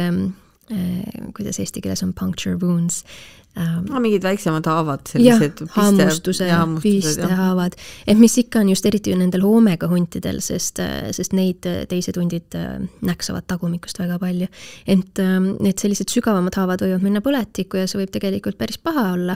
kuidas 1.33 1.57
eesti 1.57 1.81
keeles 1.81 2.05
on 2.05 2.13
puncture 2.13 2.57
wounds 2.61 3.01
ähm,. 3.01 3.38
No 3.57 3.99
mingid 3.99 4.23
väiksemad 4.23 4.67
haavad, 4.69 5.03
sellised 5.09 5.63
jah, 5.63 5.71
hammustuse, 5.75 6.47
piistehaavad, 6.83 7.75
et 8.07 8.19
mis 8.19 8.37
ikka 8.41 8.61
on 8.61 8.69
just 8.73 8.85
eriti 8.87 9.15
nendel 9.17 9.43
hoomega 9.43 9.89
huntidel, 9.91 10.39
sest, 10.43 10.79
sest 11.15 11.35
neid 11.35 11.65
teised 11.89 12.19
hundid 12.19 12.55
äh, 12.59 12.77
näksavad 13.05 13.47
tagumikust 13.49 13.99
väga 13.99 14.19
palju. 14.21 14.47
ent 14.87 15.19
ähm, 15.23 15.51
need 15.59 15.81
sellised 15.81 16.13
sügavamad 16.13 16.55
haavad 16.59 16.85
võivad 16.85 17.03
minna 17.05 17.23
põletikku 17.25 17.81
ja 17.81 17.89
see 17.89 17.99
võib 18.03 18.13
tegelikult 18.15 18.59
päris 18.59 18.77
paha 18.77 19.09
olla. 19.17 19.35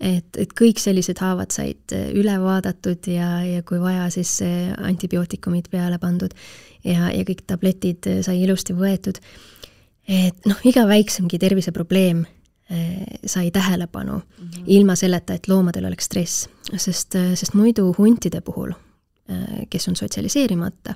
et, 0.00 0.36
et 0.36 0.52
kõik 0.58 0.82
sellised 0.82 1.22
haavad 1.22 1.54
said 1.54 1.96
äh, 1.96 2.10
üle 2.18 2.36
vaadatud 2.42 3.08
ja, 3.08 3.38
ja 3.46 3.62
kui 3.62 3.80
vaja, 3.80 4.10
siis 4.10 4.40
antibiootikumid 4.42 5.70
peale 5.70 5.98
pandud 6.02 6.34
ja, 6.84 7.08
ja 7.14 7.24
kõik 7.26 7.46
tabletid 7.46 8.10
äh, 8.10 8.20
sai 8.26 8.42
ilusti 8.42 8.76
võetud. 8.76 9.18
et 10.08 10.46
noh, 10.50 10.62
iga 10.66 10.86
väiksemgi 10.88 11.38
terviseprobleem 11.38 12.26
sai 13.26 13.50
tähelepanu 13.50 14.12
mm 14.12 14.22
-hmm. 14.48 14.64
ilma 14.66 14.94
selleta, 14.96 15.34
et 15.34 15.48
loomadel 15.48 15.84
oleks 15.84 16.04
stress, 16.04 16.48
sest, 16.76 17.14
eh, 17.14 17.34
sest 17.34 17.54
muidu 17.54 17.94
huntide 17.98 18.40
puhul, 18.40 18.70
eh, 19.28 19.66
kes 19.70 19.88
on 19.88 19.96
sotsialiseerimata, 19.96 20.94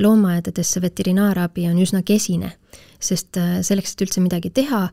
loomaaedades 0.00 0.78
veterinaarabi 0.82 1.68
on 1.68 1.78
üsna 1.78 2.02
kesine, 2.04 2.50
sest 3.00 3.38
selleks, 3.62 3.92
et 3.92 4.02
üldse 4.04 4.20
midagi 4.20 4.50
teha, 4.50 4.90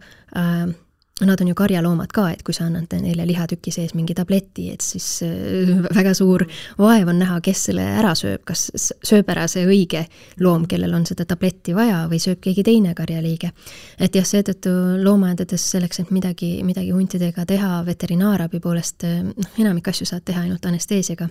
nad 1.22 1.42
on 1.42 1.48
ju 1.48 1.56
karjaloomad 1.56 2.10
ka, 2.14 2.26
et 2.34 2.42
kui 2.44 2.56
sa 2.58 2.66
annad 2.66 2.90
neile 2.98 3.26
lihatüki 3.30 3.72
sees 3.72 3.94
mingi 3.94 4.16
tableti, 4.18 4.72
et 4.74 4.82
siis 4.82 5.06
äh, 5.26 5.70
väga 5.94 6.14
suur 6.18 6.42
vaev 6.80 7.12
on 7.12 7.20
näha, 7.22 7.38
kes 7.46 7.68
selle 7.70 7.86
ära 8.00 8.16
sööb, 8.18 8.42
kas 8.48 8.66
sööb 9.06 9.30
ära 9.30 9.46
see 9.52 9.68
õige 9.70 10.08
loom, 10.42 10.66
kellel 10.70 10.96
on 10.98 11.06
seda 11.06 11.28
tabletti 11.30 11.76
vaja, 11.78 12.08
või 12.10 12.18
sööb 12.24 12.42
keegi 12.42 12.66
teine 12.66 12.96
karjaliige. 12.98 13.52
et 14.00 14.16
jah, 14.16 14.26
seetõttu 14.26 14.74
loomaaedades 15.04 15.70
selleks, 15.76 16.02
et 16.02 16.12
midagi, 16.12 16.56
midagi 16.66 16.92
huntidega 16.92 17.46
teha 17.46 17.84
veterinaarabi 17.86 18.60
poolest, 18.60 19.06
äh, 19.06 19.22
noh, 19.22 19.56
enamik 19.62 19.94
asju 19.94 20.10
saad 20.10 20.26
teha 20.26 20.48
ainult 20.48 20.66
anesteesiaga 20.66 21.30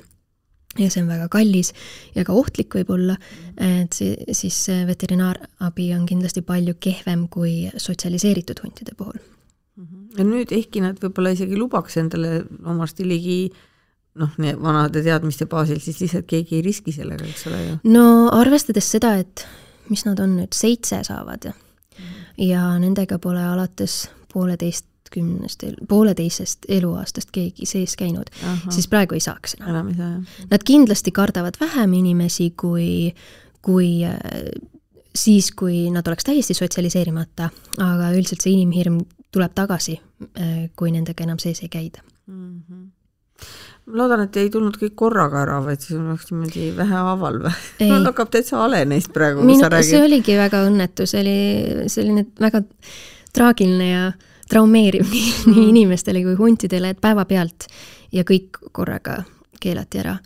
ja 0.79 0.89
see 0.89 1.03
on 1.03 1.11
väga 1.11 1.27
kallis 1.29 1.75
ja 2.15 2.23
ka 2.25 2.33
ohtlik 2.33 2.79
võib-olla, 2.79 3.19
et 3.59 3.99
siis 3.99 4.63
veterinaarabi 4.87 5.91
on 5.99 6.07
kindlasti 6.09 6.47
palju 6.47 6.79
kehvem 6.81 7.27
kui 7.29 7.67
sotsialiseeritud 7.77 8.63
huntide 8.63 8.95
puhul. 8.97 9.32
Ja 10.19 10.25
nüüd, 10.27 10.53
ehkki 10.53 10.83
nad 10.85 10.99
võib-olla 11.01 11.33
isegi 11.33 11.57
lubaks 11.57 11.97
endale 12.01 12.43
oma 12.69 12.87
stiligi 12.91 13.47
noh, 14.21 14.33
vanade 14.61 15.03
teadmiste 15.05 15.47
baasil, 15.51 15.81
siis 15.81 16.01
lihtsalt 16.03 16.29
keegi 16.29 16.59
ei 16.59 16.65
riski 16.67 16.93
sellega, 16.93 17.25
eks 17.29 17.47
ole 17.49 17.61
ju. 17.65 17.77
no 17.95 18.07
arvestades 18.37 18.91
seda, 18.93 19.15
et 19.23 19.47
mis 19.89 20.05
nad 20.09 20.21
on 20.23 20.37
nüüd, 20.41 20.53
seitse 20.57 21.01
saavad 21.09 21.49
ja 21.49 21.53
mm. 21.55 22.25
ja 22.49 22.67
nendega 22.83 23.19
pole 23.23 23.43
alates 23.45 24.05
pooleteistkümnest, 24.33 25.65
pooleteisest 25.89 26.69
eluaastast 26.73 27.33
keegi 27.33 27.69
sees 27.69 27.97
käinud, 28.01 28.29
siis 28.73 28.89
praegu 28.93 29.17
ei 29.17 29.25
saaks 29.25 29.57
enam. 29.61 29.73
enam 29.73 29.89
ei 29.93 29.97
saa, 29.97 30.11
jah. 30.13 30.45
Nad 30.53 30.69
kindlasti 30.69 31.13
kardavad 31.17 31.57
vähem 31.61 31.97
inimesi 32.01 32.53
kui, 32.61 33.13
kui 33.65 33.91
äh, 34.09 34.47
siis, 35.17 35.51
kui 35.57 35.89
nad 35.93 36.07
oleks 36.09 36.29
täiesti 36.29 36.57
sotsialiseerimata, 36.57 37.51
aga 37.81 38.13
üldiselt 38.13 38.45
see 38.45 38.57
inimhirm 38.57 39.03
tuleb 39.33 39.55
tagasi, 39.55 39.97
kui 40.77 40.91
nendega 40.93 41.25
enam 41.25 41.39
sees 41.43 41.63
ei 41.65 41.71
käida 41.73 42.03
mm. 42.27 42.63
-hmm 42.69 42.91
ma 43.87 43.99
loodan, 43.99 44.25
et 44.27 44.37
ei 44.39 44.51
tulnud 44.53 44.77
kõik 44.79 44.95
korraga 44.99 45.43
ära, 45.43 45.59
vaid 45.65 45.83
siis 45.83 45.99
oleks 45.99 46.31
niimoodi 46.31 46.69
vähehaaval 46.77 47.39
või? 47.43 47.55
mul 47.91 48.07
hakkab 48.07 48.31
täitsa 48.31 48.61
hale 48.61 48.85
neist 48.89 49.13
praegu, 49.15 49.43
mis 49.43 49.57
Minu, 49.57 49.65
sa 49.65 49.73
räägid. 49.73 49.91
see 49.91 50.03
oligi 50.07 50.37
väga 50.39 50.63
õnnetu, 50.69 51.07
see 51.11 51.23
oli 51.23 51.89
selline 51.91 52.27
väga 52.41 52.63
traagiline 53.35 53.89
ja 53.91 54.05
traumeeriv 54.51 55.09
nii, 55.15 55.29
mm. 55.33 55.57
nii 55.57 55.69
inimestele 55.75 56.23
kui 56.27 56.39
huntidele, 56.39 56.93
et 56.95 57.03
päevapealt 57.03 57.67
ja 58.15 58.27
kõik 58.29 58.61
korraga 58.73 59.23
keelati 59.63 60.03
ära. 60.03 60.17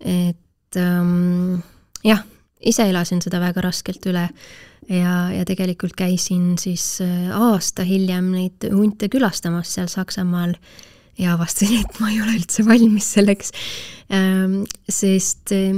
et 0.00 0.80
ähm, 0.80 1.60
jah, 2.04 2.24
ise 2.62 2.86
elasin 2.90 3.22
seda 3.24 3.40
väga 3.42 3.64
raskelt 3.64 4.06
üle 4.10 4.28
ja, 4.88 5.14
ja 5.32 5.44
tegelikult 5.48 5.96
käisin 5.98 6.56
siis 6.60 7.00
äh, 7.04 7.30
aasta 7.36 7.86
hiljem 7.86 8.32
neid 8.34 8.68
hunte 8.72 9.08
külastamas 9.12 9.74
seal 9.76 9.90
Saksamaal 9.90 10.54
ja 11.18 11.34
avastasin, 11.36 11.82
et 11.84 12.00
ma 12.00 12.10
ei 12.10 12.20
ole 12.22 12.38
üldse 12.38 12.64
valmis 12.66 13.12
selleks 13.16 13.52
ähm,. 14.12 14.62
sest 14.88 15.54
äh, 15.56 15.76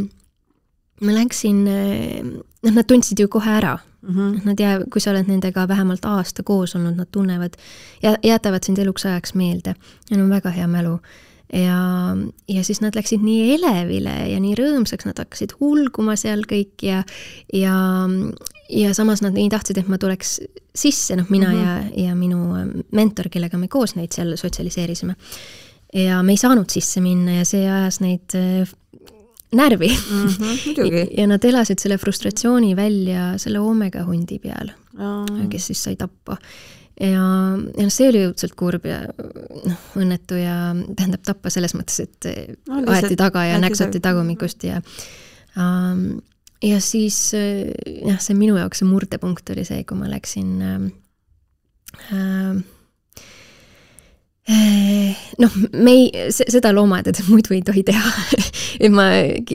ma 1.00 1.16
läksin 1.16 1.64
äh,, 1.68 2.22
noh, 2.24 2.72
nad 2.72 2.88
tundsid 2.88 3.20
ju 3.20 3.28
kohe 3.28 3.58
ära 3.58 3.78
mm. 4.02 4.14
-hmm. 4.14 4.40
Nad 4.44 4.60
jää, 4.60 4.80
kui 4.92 5.00
sa 5.00 5.10
oled 5.10 5.28
nendega 5.28 5.68
vähemalt 5.68 6.04
aasta 6.04 6.42
koos 6.42 6.76
olnud, 6.76 6.96
nad 6.96 7.08
tunnevad 7.12 7.56
ja 8.02 8.16
jätavad 8.22 8.64
sind 8.64 8.78
eluks 8.78 9.06
ajaks 9.06 9.34
meelde. 9.34 9.74
Neil 10.10 10.22
on 10.22 10.30
väga 10.30 10.50
hea 10.50 10.66
mälu 10.66 10.98
ja, 11.52 12.16
ja 12.48 12.64
siis 12.64 12.80
nad 12.80 12.96
läksid 12.96 13.22
nii 13.24 13.54
elevile 13.54 14.14
ja 14.32 14.40
nii 14.42 14.54
rõõmsaks, 14.58 15.06
nad 15.08 15.18
hakkasid 15.20 15.56
hulguma 15.60 16.16
seal 16.20 16.44
kõik 16.50 16.84
ja, 16.86 17.02
ja, 17.52 17.74
ja 18.70 18.94
samas 18.96 19.22
nad 19.24 19.36
nii 19.36 19.50
tahtsid, 19.52 19.80
et 19.80 19.90
ma 19.90 19.98
tuleks 20.00 20.38
sisse, 20.74 21.16
noh, 21.16 21.28
mina 21.30 21.50
mm 21.50 21.58
-hmm. 21.58 21.92
ja, 21.96 22.08
ja 22.08 22.14
minu 22.14 22.40
mentor, 22.92 23.28
kellega 23.30 23.58
me 23.58 23.68
koos 23.68 23.94
neid 23.94 24.12
seal 24.12 24.36
sotsialiseerisime. 24.36 25.14
ja 25.94 26.22
me 26.22 26.32
ei 26.32 26.36
saanud 26.36 26.70
sisse 26.70 27.00
minna 27.00 27.36
ja 27.36 27.44
see 27.44 27.70
ajas 27.70 28.00
neid 28.00 28.34
äh, 28.34 28.68
närvi 29.54 29.88
mm. 29.88 30.26
-hmm, 30.26 31.10
ja 31.18 31.26
nad 31.26 31.44
elasid 31.44 31.78
selle 31.78 31.98
frustratsiooni 31.98 32.76
välja 32.76 33.38
selle 33.38 33.60
Omega 33.60 34.04
hundi 34.04 34.38
peal 34.38 34.72
mm., 34.92 35.48
kes 35.48 35.66
siis 35.66 35.82
sai 35.82 35.96
tappa 35.96 36.36
ja, 37.00 37.24
ja 37.78 37.88
see 37.90 38.10
oli 38.12 38.24
õudselt 38.28 38.54
kurb 38.58 38.86
ja 38.88 39.00
noh, 39.08 39.80
õnnetu 40.00 40.38
ja 40.38 40.74
tähendab 40.96 41.24
tappa 41.26 41.52
selles 41.52 41.74
mõttes, 41.76 42.00
et 42.04 42.28
no, 42.68 42.84
aeti 42.94 43.18
taga 43.18 43.46
ja 43.48 43.58
näksati 43.62 44.02
tagumikust 44.04 44.66
ja 44.68 44.80
ähm, 45.58 46.20
ja 46.64 46.80
siis 46.80 47.18
jah, 47.34 48.20
see 48.20 48.36
minu 48.38 48.58
jaoks 48.60 48.82
see 48.82 48.88
murdepunkt 48.88 49.50
oli 49.54 49.66
see, 49.66 49.82
kui 49.88 49.98
ma 49.98 50.10
läksin 50.12 50.54
äh, 50.62 50.86
äh, 52.14 52.62
noh, 55.40 55.54
me 55.72 55.92
ei, 55.94 56.30
seda 56.34 56.72
loomaaedades 56.74 57.28
muidu 57.32 57.54
ei 57.56 57.62
tohi 57.64 57.84
teha. 57.86 58.12
Et 58.82 58.92
ma 58.92 59.06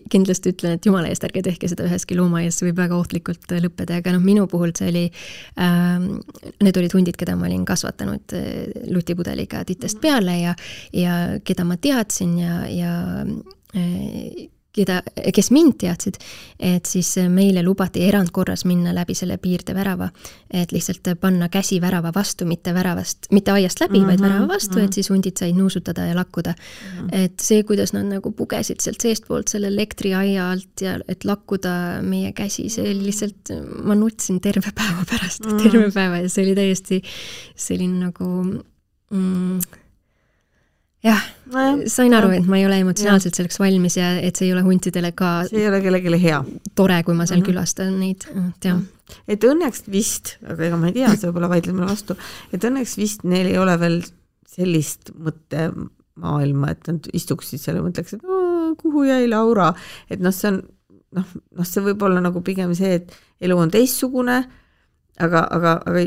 kindlasti 0.10 0.54
ütlen, 0.54 0.78
et 0.78 0.88
jumala 0.88 1.12
eest 1.12 1.26
ärge 1.28 1.44
tehke 1.46 1.70
seda 1.70 1.86
üheski 1.86 2.18
loomaaias, 2.18 2.58
see 2.58 2.70
võib 2.70 2.82
väga 2.82 2.98
ohtlikult 2.98 3.52
lõppeda, 3.52 4.00
aga 4.00 4.16
noh, 4.16 4.24
minu 4.24 4.48
puhul 4.50 4.74
see 4.78 4.90
oli 4.90 5.06
äh,, 5.60 5.98
need 6.64 6.80
olid 6.82 6.96
hundid, 6.98 7.20
keda 7.20 7.36
ma 7.38 7.50
olin 7.50 7.66
kasvatanud 7.68 8.38
äh, 8.38 8.86
lutipudeliga 8.90 9.66
titest 9.68 10.02
peale 10.02 10.40
ja, 10.40 10.56
ja 10.96 11.18
keda 11.46 11.68
ma 11.68 11.78
teadsin 11.82 12.38
ja, 12.40 12.62
ja 12.72 12.94
äh, 13.76 14.48
keda, 14.80 15.00
kes 15.36 15.52
mind 15.56 15.78
teadsid, 15.82 16.20
et 16.60 16.90
siis 16.90 17.12
meile 17.32 17.64
lubati 17.66 18.04
erandkorras 18.08 18.66
minna 18.70 18.94
läbi 18.96 19.16
selle 19.18 19.38
piirdevärava. 19.42 20.10
et 20.50 20.72
lihtsalt 20.72 21.08
panna 21.22 21.50
käsi 21.50 21.78
värava 21.82 22.12
vastu, 22.16 22.46
mitte 22.46 22.74
väravast, 22.74 23.28
mitte 23.32 23.52
aiast 23.52 23.82
läbi 23.82 24.00
mm, 24.00 24.04
-hmm, 24.04 24.08
vaid 24.08 24.22
värava 24.22 24.48
vastu 24.48 24.76
mm, 24.76 24.82
-hmm. 24.82 24.86
et 24.86 24.94
siis 24.94 25.10
hundid 25.10 25.38
said 25.38 25.56
nuusutada 25.56 26.06
ja 26.06 26.16
lakkuda 26.16 26.54
mm. 26.54 27.08
-hmm. 27.08 27.26
et 27.26 27.40
see, 27.40 27.64
kuidas 27.64 27.94
nad 27.94 28.06
nagu 28.06 28.32
pugesid 28.32 28.80
sealt 28.82 29.02
seestpoolt 29.02 29.48
selle 29.48 29.68
elektriaia 29.68 30.52
alt 30.52 30.82
ja 30.82 31.00
et 31.08 31.26
lakkuda 31.26 32.02
meie 32.02 32.32
käsi, 32.34 32.70
see 32.70 32.84
oli 32.84 33.06
lihtsalt, 33.06 33.54
ma 33.84 33.96
nutsin 33.96 34.42
terve 34.42 34.72
päeva 34.76 35.06
pärast 35.10 35.46
mm, 35.46 35.52
-hmm. 35.52 35.64
terve 35.64 35.92
päeva 35.92 36.18
ja 36.18 36.30
see 36.30 36.46
oli 36.46 36.56
täiesti 36.56 37.02
selline 37.56 38.06
nagu 38.06 38.26
mm, 39.12 39.60
jah 41.06 41.22
no,, 41.54 41.66
sain 41.88 42.14
aru, 42.16 42.32
et 42.36 42.48
ma 42.50 42.60
ei 42.60 42.66
ole 42.68 42.80
emotsionaalselt 42.84 43.34
ja. 43.34 43.42
selleks 43.42 43.60
valmis 43.62 43.98
ja 44.00 44.12
et 44.20 44.40
see 44.40 44.50
ei 44.50 44.56
ole 44.56 44.64
huntidele 44.66 45.12
ka 45.18 45.34
see 45.50 45.62
ei 45.64 45.70
ole 45.72 45.82
kellelegi 45.84 46.22
hea. 46.24 46.40
tore, 46.76 47.02
kui 47.08 47.16
ma 47.16 47.28
seal 47.28 47.40
mm 47.40 47.44
-hmm. 47.44 47.52
külastan 47.52 47.94
neid, 48.00 48.26
et 48.30 48.70
jah. 48.70 48.82
et 49.28 49.48
õnneks 49.52 49.86
vist, 49.92 50.36
aga 50.44 50.66
ega 50.68 50.80
ma 50.82 50.92
ei 50.92 50.98
tea, 50.98 51.14
sa 51.16 51.30
võib-olla 51.30 51.52
vaidled 51.56 51.78
mulle 51.78 51.92
vastu, 51.94 52.18
et 52.54 52.68
õnneks 52.72 52.98
vist 53.00 53.24
neil 53.24 53.48
ei 53.54 53.58
ole 53.58 53.78
veel 53.80 54.02
sellist 54.50 55.14
mõttemaailma, 55.16 56.72
et 56.72 56.92
nad 56.92 57.08
istuksid 57.14 57.62
seal 57.64 57.80
ja 57.80 57.86
mõtleks, 57.86 58.18
et 58.18 58.24
no, 58.24 58.76
kuhu 58.78 59.06
jäi 59.08 59.30
Laura, 59.30 59.74
et 60.10 60.20
noh, 60.20 60.36
see 60.36 60.52
on 60.52 60.64
noh, 61.16 61.36
noh, 61.58 61.66
see 61.66 61.84
võib 61.86 62.04
olla 62.06 62.22
nagu 62.22 62.42
pigem 62.46 62.76
see, 62.78 63.00
et 63.00 63.16
elu 63.42 63.58
on 63.58 63.72
teistsugune 63.72 64.44
aga, 65.24 65.44
aga, 65.52 65.74
aga 65.88 66.04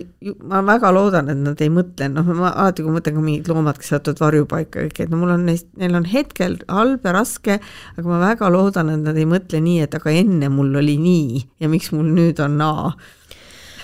ma 0.48 0.62
väga 0.66 0.90
loodan, 0.94 1.30
et 1.32 1.40
nad 1.40 1.60
ei 1.62 1.70
mõtle, 1.72 2.08
noh, 2.12 2.28
ma 2.38 2.52
alati, 2.52 2.84
kui 2.84 2.94
mõtlen 2.94 3.16
ka 3.18 3.24
mingid 3.24 3.50
loomad, 3.52 3.78
kes 3.80 3.92
satuvad 3.94 4.22
varjupaika 4.24 4.86
kõik, 4.86 5.00
et 5.04 5.12
no 5.12 5.20
mul 5.20 5.34
on 5.36 5.46
neist, 5.48 5.68
neil 5.80 5.96
on 5.98 6.06
hetkel 6.08 6.58
halb 6.72 7.04
ja 7.06 7.14
raske, 7.16 7.58
aga 7.96 8.06
ma 8.08 8.20
väga 8.24 8.52
loodan, 8.52 8.92
et 8.94 9.02
nad 9.04 9.18
ei 9.18 9.28
mõtle 9.28 9.60
nii, 9.64 9.82
et 9.86 9.98
aga 9.98 10.14
enne 10.22 10.48
mul 10.52 10.80
oli 10.80 10.96
nii 11.00 11.42
ja 11.62 11.72
miks 11.72 11.92
mul 11.94 12.08
nüüd 12.12 12.40
on 12.44 12.56
naa. 12.62 12.94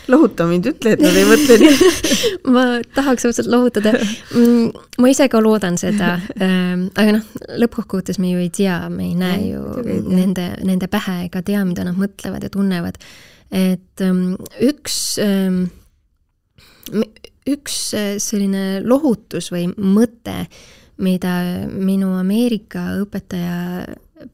Lohuta 0.09 0.47
mind, 0.49 0.65
ütle, 0.71 0.95
et 0.97 1.03
nad 1.05 1.17
ei 1.21 1.27
mõtle 1.29 1.59
nii. 1.61 1.89
Ma 2.55 2.63
tahaks 2.97 3.27
õudselt 3.29 3.51
lohutada. 3.53 3.93
Mm, 4.33 4.71
ma 5.05 5.11
ise 5.13 5.27
ka 5.29 5.43
loodan 5.45 5.77
seda, 5.77 6.15
ähm, 6.41 6.87
aga 6.97 7.19
noh, 7.19 7.27
lõppkokkuvõttes 7.61 8.17
me 8.17 8.33
ju 8.33 8.41
ei 8.41 8.49
tea, 8.49 8.79
me 8.89 9.11
ei 9.11 9.13
näe 9.19 9.51
ju 9.51 9.67
nende, 10.09 10.55
nende 10.65 10.89
pähe 10.89 11.27
ega 11.27 11.45
tea, 11.45 11.61
mida 11.69 11.85
nad 11.85 12.01
mõtlevad 12.01 12.49
ja 12.49 12.49
tunnevad 12.55 12.97
et 13.51 14.03
ähm, 14.05 14.37
üks, 14.61 15.19
ähm, 15.23 15.65
üks 17.49 17.79
äh, 17.97 18.17
selline 18.21 18.81
lohutus 18.85 19.51
või 19.53 19.69
mõte, 19.73 20.45
mida 20.99 21.35
minu 21.71 22.13
Ameerika 22.19 22.91
õpetaja 23.01 23.87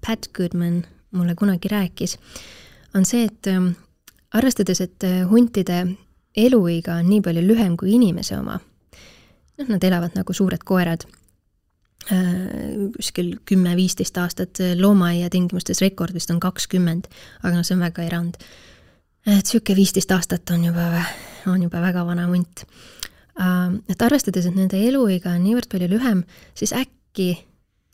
Pat 0.04 0.30
Goodman 0.34 0.82
mulle 1.14 1.34
kunagi 1.38 1.70
rääkis, 1.70 2.16
on 2.96 3.06
see, 3.06 3.28
et 3.28 3.50
ähm, 3.50 3.74
arvestades, 4.34 4.80
et 4.82 5.06
äh, 5.06 5.22
huntide 5.30 5.84
eluiga 6.36 6.98
on 6.98 7.10
nii 7.10 7.22
palju 7.22 7.44
lühem 7.46 7.76
kui 7.78 7.94
inimese 7.94 8.38
oma, 8.38 8.58
noh, 8.58 9.68
nad 9.68 9.84
elavad 9.86 10.16
nagu 10.18 10.34
suured 10.34 10.66
koerad 10.66 11.06
äh, 12.10 12.90
kuskil 12.96 13.36
kümme-viisteist 13.46 14.18
aastat, 14.18 14.62
loomaaia 14.80 15.30
tingimustes 15.30 15.84
rekord 15.84 16.16
vist 16.16 16.34
on 16.34 16.42
kakskümmend, 16.42 17.06
aga 17.44 17.54
noh, 17.54 17.66
see 17.66 17.78
on 17.78 17.86
väga 17.86 18.08
erand 18.08 18.40
et 19.26 19.40
niisugune 19.40 19.76
viisteist 19.78 20.12
aastat 20.12 20.50
on 20.52 20.64
juba, 20.68 21.02
on 21.48 21.62
juba 21.62 21.80
väga 21.80 22.04
vana 22.06 22.26
hunt. 22.28 22.64
Ähm, 23.40 23.80
et 23.88 24.02
arvestades, 24.02 24.46
et 24.46 24.54
nende 24.54 24.78
eluiga 24.78 25.32
on 25.34 25.42
niivõrd 25.42 25.70
palju 25.72 25.88
lühem, 25.90 26.22
siis 26.54 26.74
äkki 26.76 27.32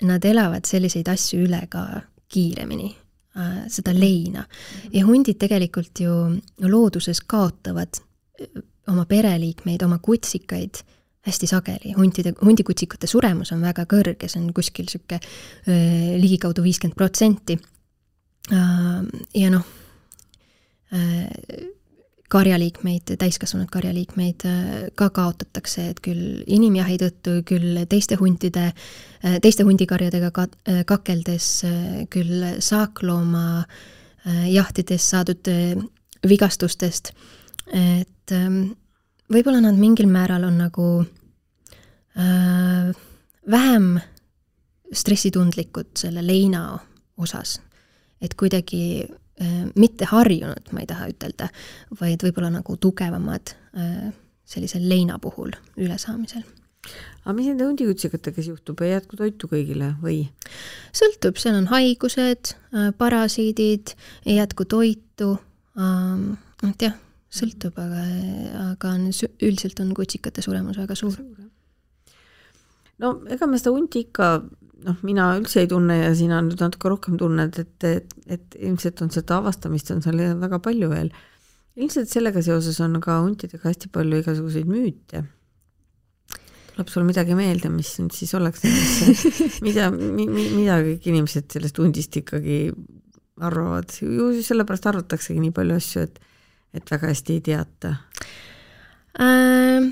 nad 0.08 0.24
elavad 0.24 0.68
selliseid 0.68 1.08
asju 1.08 1.44
üle 1.46 1.60
ka 1.70 1.84
kiiremini, 2.30 2.90
äh, 3.38 3.56
seda 3.72 3.94
leina. 3.96 4.44
ja 4.92 5.06
hundid 5.06 5.38
tegelikult 5.38 6.00
ju 6.00 6.12
looduses 6.66 7.20
kaotavad 7.20 8.00
äh, 8.40 8.62
oma 8.88 9.06
pereliikmeid, 9.06 9.82
oma 9.82 9.98
kutsikaid 9.98 10.82
hästi 11.26 11.46
sageli, 11.46 11.92
huntide, 11.96 12.32
hundikutsikute 12.40 13.06
suremus 13.06 13.52
on 13.52 13.60
väga 13.60 13.84
kõrge, 13.84 14.28
see 14.28 14.40
on 14.40 14.52
kuskil 14.56 14.88
niisugune 14.88 15.20
äh, 15.20 16.16
ligikaudu 16.20 16.64
viiskümmend 16.64 16.96
protsenti. 16.96 17.58
ja 18.50 19.50
noh 19.50 19.66
karjaliikmeid, 22.30 23.16
täiskasvanud 23.18 23.68
karjaliikmeid 23.72 24.44
äh, 24.46 24.74
ka 24.94 25.10
kaotatakse, 25.14 25.88
et 25.90 26.00
küll 26.04 26.42
inimjahi 26.46 26.98
tõttu, 27.02 27.40
küll 27.46 27.80
teiste 27.90 28.18
huntide, 28.20 28.70
äh, 28.70 29.38
teiste 29.42 29.66
hundikarjadega 29.66 30.30
ka-, 30.34 30.46
äh, 30.70 30.82
kakeldes, 30.86 31.48
küll 32.10 32.46
saaklooma 32.62 33.64
jahtides 34.52 35.06
saadud 35.14 35.48
vigastustest, 36.28 37.14
et 37.72 38.34
ähm, 38.36 38.74
võib-olla 39.32 39.62
nad 39.64 39.78
mingil 39.80 40.10
määral 40.12 40.44
on 40.44 40.58
nagu 40.60 40.88
äh, 41.00 42.90
vähem 43.50 43.88
stressitundlikud 44.92 45.94
selle 46.02 46.26
leina 46.26 46.66
osas. 47.16 47.60
et 48.20 48.34
kuidagi 48.36 49.08
Äh, 49.08 49.19
mitte 49.78 50.08
harjunud, 50.10 50.72
ma 50.74 50.82
ei 50.82 50.88
taha 50.90 51.08
ütelda, 51.12 51.48
vaid 52.00 52.24
võib-olla 52.26 52.50
nagu 52.58 52.76
tugevamad 52.80 53.54
äh, 53.76 54.10
sellise 54.50 54.80
leina 54.82 55.18
puhul 55.22 55.52
ülesaamisel. 55.80 56.42
aga 57.24 57.34
mis 57.36 57.50
nende 57.50 57.66
hundikutsikatega 57.68 58.40
siis 58.40 58.50
juhtub, 58.54 58.80
ei 58.84 58.94
jätku 58.94 59.18
toitu 59.20 59.50
kõigile 59.50 59.94
või? 60.02 60.22
sõltub, 60.96 61.40
seal 61.40 61.58
on 61.60 61.68
haigused, 61.72 62.54
äh, 62.74 62.90
parasiidid, 62.98 63.94
ei 64.26 64.40
jätku 64.40 64.66
toitu, 64.68 65.34
ähm, 65.78 66.32
et 66.68 66.88
jah, 66.88 66.98
sõltub, 67.30 67.78
aga, 67.78 68.04
aga 68.72 68.96
on, 68.96 69.08
üldiselt 69.40 69.80
on 69.80 69.94
kutsikate 69.96 70.42
suremus 70.44 70.80
väga 70.82 70.98
suur. 70.98 71.16
No 73.00 73.14
ega 73.32 73.48
me 73.48 73.58
seda 73.60 73.72
hunti 73.74 74.04
ikka 74.06 74.30
noh, 74.86 75.00
mina 75.06 75.32
üldse 75.38 75.64
ei 75.64 75.70
tunne 75.70 75.98
ja 76.02 76.12
sina 76.16 76.40
nüüd 76.44 76.62
natuke 76.62 76.92
rohkem 76.92 77.18
tunned, 77.20 77.58
et, 77.60 77.88
et, 77.88 78.14
et 78.28 78.56
ilmselt 78.60 79.02
on 79.04 79.12
seda 79.14 79.40
avastamist 79.40 79.92
on 79.94 80.00
seal 80.04 80.22
väga 80.40 80.60
palju 80.64 80.92
veel. 80.92 81.12
ilmselt 81.80 82.10
sellega 82.12 82.42
seoses 82.44 82.80
on 82.84 83.00
ka 83.02 83.20
huntidega 83.24 83.68
hästi 83.68 83.92
palju 83.92 84.22
igasuguseid 84.22 84.70
müüte 84.70 85.24
tuleb 86.80 86.88
sul 86.88 87.04
midagi 87.04 87.34
meelde, 87.36 87.68
mis 87.68 87.90
nüüd 88.00 88.14
siis 88.16 88.30
oleks, 88.38 88.62
mida 89.66 89.90
mi,, 89.92 90.24
mida 90.30 90.78
kõik 90.80 91.08
inimesed 91.10 91.50
sellest 91.52 91.80
hundist 91.82 92.16
ikkagi 92.16 92.70
arvavad, 93.44 93.92
ju 94.00 94.30
sellepärast 94.44 94.88
arvataksegi 94.88 95.42
nii 95.42 95.52
palju 95.56 95.76
asju, 95.76 96.04
et, 96.06 96.20
et 96.76 96.92
väga 96.94 97.10
hästi 97.12 97.36
ei 97.36 97.44
teata 97.50 97.96
äh,. 99.20 99.90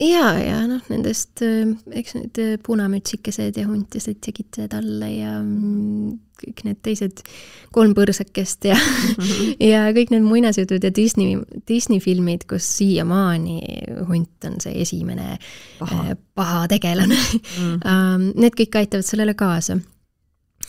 Ja, 0.00 0.26
ja 0.40 0.60
noh, 0.68 0.82
nendest, 0.92 1.42
äh, 1.44 1.68
eks 2.00 2.16
need 2.16 2.40
äh, 2.40 2.56
punamütsikesed 2.64 3.60
ja 3.60 3.66
huntised 3.68 4.26
ja 4.26 4.34
kitsed 4.36 4.74
alla 4.76 5.10
ja 5.12 5.36
kõik 6.40 6.64
need 6.64 6.80
teised 6.84 7.20
kolm 7.74 7.92
põrsakest 7.96 8.64
ja 8.70 8.78
mm, 8.78 9.14
-hmm. 9.18 9.54
ja 9.72 9.84
kõik 9.96 10.14
need 10.14 10.24
muinasjutud 10.24 10.84
ja 10.84 10.90
Disney, 10.96 11.36
Disney 11.68 12.00
filmid, 12.00 12.46
kus 12.48 12.66
siiamaani 12.78 13.60
hunt 14.08 14.48
on 14.48 14.60
see 14.60 14.80
esimene 14.82 15.36
paha, 15.78 16.02
äh, 16.10 16.18
paha 16.34 16.66
tegelane 16.68 17.16
mm. 17.16 17.80
-hmm. 17.84 18.32
Need 18.40 18.56
kõik 18.56 18.76
aitavad 18.80 19.04
sellele 19.04 19.34
kaasa. 19.34 19.80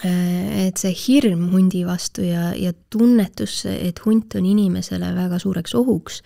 Äh, 0.05 0.67
et 0.67 0.79
see 0.81 0.93
hirm 0.97 1.51
hundi 1.51 1.83
vastu 1.85 2.23
ja, 2.25 2.51
ja 2.57 2.73
tunnetus, 2.89 3.65
et 3.69 3.99
hunt 4.05 4.35
on 4.35 4.45
inimesele 4.49 5.11
väga 5.15 5.37
suureks 5.39 5.75
ohuks, 5.77 6.21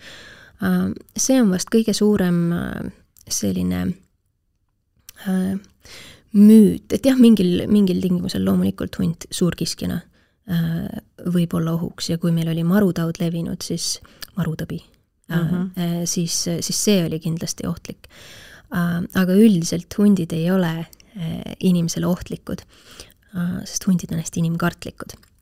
see 1.16 1.40
on 1.40 1.50
vast 1.52 1.68
kõige 1.72 1.92
suurem 1.92 2.38
selline 3.28 3.80
müüt, 6.36 6.92
et 6.92 7.06
jah, 7.06 7.16
mingil, 7.18 7.64
mingil 7.70 8.02
tingimusel 8.02 8.44
loomulikult 8.44 8.98
hunt 9.00 9.26
suurkiskjana 9.34 10.00
äh, 10.50 10.98
võib 11.32 11.54
olla 11.56 11.76
ohuks 11.76 12.10
ja 12.12 12.20
kui 12.22 12.34
meil 12.34 12.50
oli 12.52 12.64
marutaud 12.66 13.20
levinud, 13.22 13.62
siis 13.64 13.96
marutõbi 14.36 14.80
uh, 14.82 15.36
-huh. 15.36 15.62
äh, 15.80 16.02
siis, 16.04 16.42
siis 16.44 16.84
see 16.84 17.04
oli 17.06 17.20
kindlasti 17.22 17.66
ohtlik 17.66 18.08
äh,. 18.74 19.02
aga 19.14 19.32
üldiselt 19.32 19.94
hundid 19.98 20.32
ei 20.32 20.50
ole 20.50 20.74
äh, 20.78 21.56
inimesele 21.60 22.06
ohtlikud 22.06 22.60
äh,, 22.60 23.62
sest 23.64 23.86
hundid 23.86 24.12
on 24.12 24.20
hästi 24.20 24.44
inimkartlikud 24.44 25.16
äh, 25.16 25.35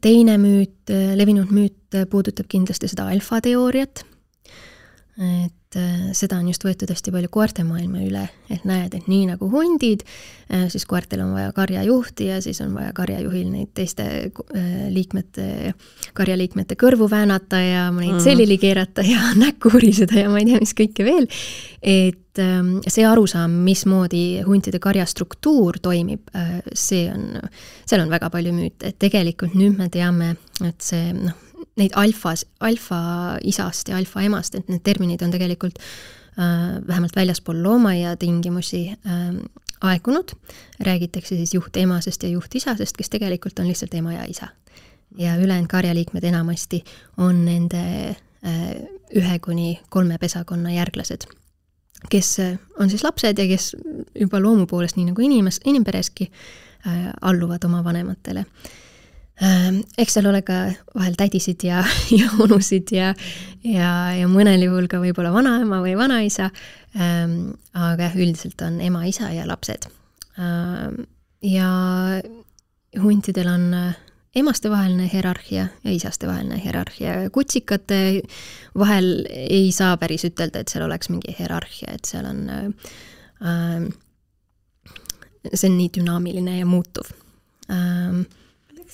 teine 0.00 0.36
müüt, 0.38 0.90
levinud 1.18 1.50
müüt 1.50 1.96
puudutab 2.10 2.46
kindlasti 2.52 2.90
seda 2.92 3.08
alfateooriat, 3.10 4.04
et 5.18 5.65
et 5.76 5.82
äh, 5.82 6.12
seda 6.16 6.38
on 6.40 6.48
just 6.48 6.64
võetud 6.64 6.90
hästi 6.90 7.12
palju 7.12 7.28
koertemaailma 7.32 8.02
üle, 8.06 8.24
et 8.52 8.64
näed, 8.68 8.94
et 8.96 9.08
nii 9.10 9.26
nagu 9.28 9.48
hundid, 9.52 10.04
äh, 10.48 10.66
siis 10.72 10.86
koertel 10.88 11.22
on 11.24 11.34
vaja 11.36 11.52
karjajuhti 11.56 12.30
ja 12.30 12.40
siis 12.44 12.60
on 12.64 12.74
vaja 12.76 12.94
karjajuhil 12.96 13.48
neid 13.52 13.72
teiste 13.76 14.06
äh, 14.26 14.68
liikmete, 14.92 15.74
karjaliikmete 16.16 16.78
kõrvu 16.80 17.10
väänata 17.12 17.60
ja 17.60 17.88
neid 17.90 18.16
mm. 18.16 18.24
selili 18.24 18.58
keerata 18.62 19.04
ja 19.06 19.32
näkku 19.44 19.74
uriseda 19.76 20.22
ja 20.22 20.32
ma 20.32 20.40
ei 20.40 20.48
tea, 20.50 20.62
mis 20.62 20.76
kõike 20.76 21.06
veel. 21.06 21.28
et 21.82 22.40
ähm, 22.42 22.76
see 22.88 23.04
arusaam, 23.06 23.60
mismoodi 23.66 24.42
huntide 24.46 24.80
karjastruktuur 24.82 25.80
toimib, 25.82 26.30
see 26.72 27.06
on, 27.12 27.36
seal 27.84 28.04
on 28.04 28.12
väga 28.12 28.30
palju 28.32 28.54
müüte, 28.56 28.92
et 28.92 28.98
tegelikult 29.02 29.56
nüüd 29.56 29.76
me 29.78 29.90
teame, 29.92 30.34
et 30.64 30.80
see 30.82 31.12
noh, 31.16 31.36
neid 31.76 31.94
alfas, 31.96 32.46
alfaisast 32.60 33.88
ja 33.88 33.98
alfaemast, 34.00 34.54
et 34.54 34.68
need 34.72 34.84
terminid 34.84 35.22
on 35.22 35.32
tegelikult 35.34 35.78
äh, 35.78 36.80
vähemalt 36.86 37.16
väljaspool 37.16 37.62
loomaaia 37.62 38.16
tingimusi 38.16 38.88
äh, 38.90 39.38
aegunud, 39.80 40.32
räägitakse 40.80 41.36
siis 41.36 41.54
juhtemasest 41.54 42.22
ja 42.22 42.28
juhtisasest, 42.28 42.96
kes 42.96 43.10
tegelikult 43.10 43.58
on 43.58 43.68
lihtsalt 43.68 43.94
ema 43.94 44.12
ja 44.12 44.24
isa. 44.24 44.48
ja 45.18 45.36
ülejäänud 45.36 45.68
karjaliikmed 45.68 46.24
enamasti 46.24 46.84
on 47.16 47.44
nende 47.44 48.08
äh, 48.08 48.70
ühe 49.16 49.38
kuni 49.38 49.80
kolme 49.88 50.18
pesakonna 50.18 50.70
järglased, 50.70 51.28
kes 52.10 52.40
äh, 52.40 52.58
on 52.80 52.90
siis 52.90 53.04
lapsed 53.04 53.38
ja 53.38 53.46
kes 53.46 53.76
juba 54.20 54.40
loomu 54.40 54.66
poolest, 54.66 54.96
nii 54.96 55.12
nagu 55.12 55.22
inimes, 55.22 55.60
inimpereski 55.64 56.32
äh,, 56.86 57.12
alluvad 57.20 57.64
oma 57.64 57.84
vanematele 57.84 58.44
eks 59.36 60.16
seal 60.16 60.26
ole 60.30 60.40
ka 60.46 60.62
vahel 60.94 61.16
tädisid 61.18 61.64
ja, 61.66 61.82
ja 62.20 62.30
onusid 62.40 62.92
ja, 62.94 63.12
ja, 63.64 63.90
ja 64.16 64.30
mõnel 64.32 64.64
juhul 64.64 64.88
ka 64.88 65.00
võib-olla 65.02 65.32
vanaema 65.34 65.82
või 65.84 65.96
vanaisa. 65.98 66.50
Ehm, 66.96 67.52
aga 67.76 68.08
jah, 68.08 68.16
üldiselt 68.16 68.62
on 68.64 68.80
ema, 68.80 69.04
isa 69.08 69.28
ja 69.34 69.44
lapsed. 69.48 69.88
Ehm, 70.40 71.04
ja 71.44 71.68
huntidel 73.02 73.50
on 73.52 73.68
äh, 73.76 73.98
emastevaheline 74.36 75.10
hierarhia 75.12 75.66
ja 75.84 75.92
isastevaheline 75.92 76.62
hierarhia. 76.62 77.30
kutsikate 77.32 78.22
vahel 78.78 79.26
ei 79.30 79.68
saa 79.72 79.96
päris 80.00 80.24
ütelda, 80.28 80.64
et 80.64 80.72
seal 80.72 80.86
oleks 80.88 81.12
mingi 81.12 81.36
hierarhia, 81.38 81.92
et 81.92 82.08
seal 82.08 82.24
on 82.28 82.42
äh,, 82.48 83.86
see 85.52 85.70
on 85.70 85.76
nii 85.76 85.92
dünaamiline 86.00 86.58
ja 86.58 86.66
muutuv 86.68 87.12
äh, 87.68 88.24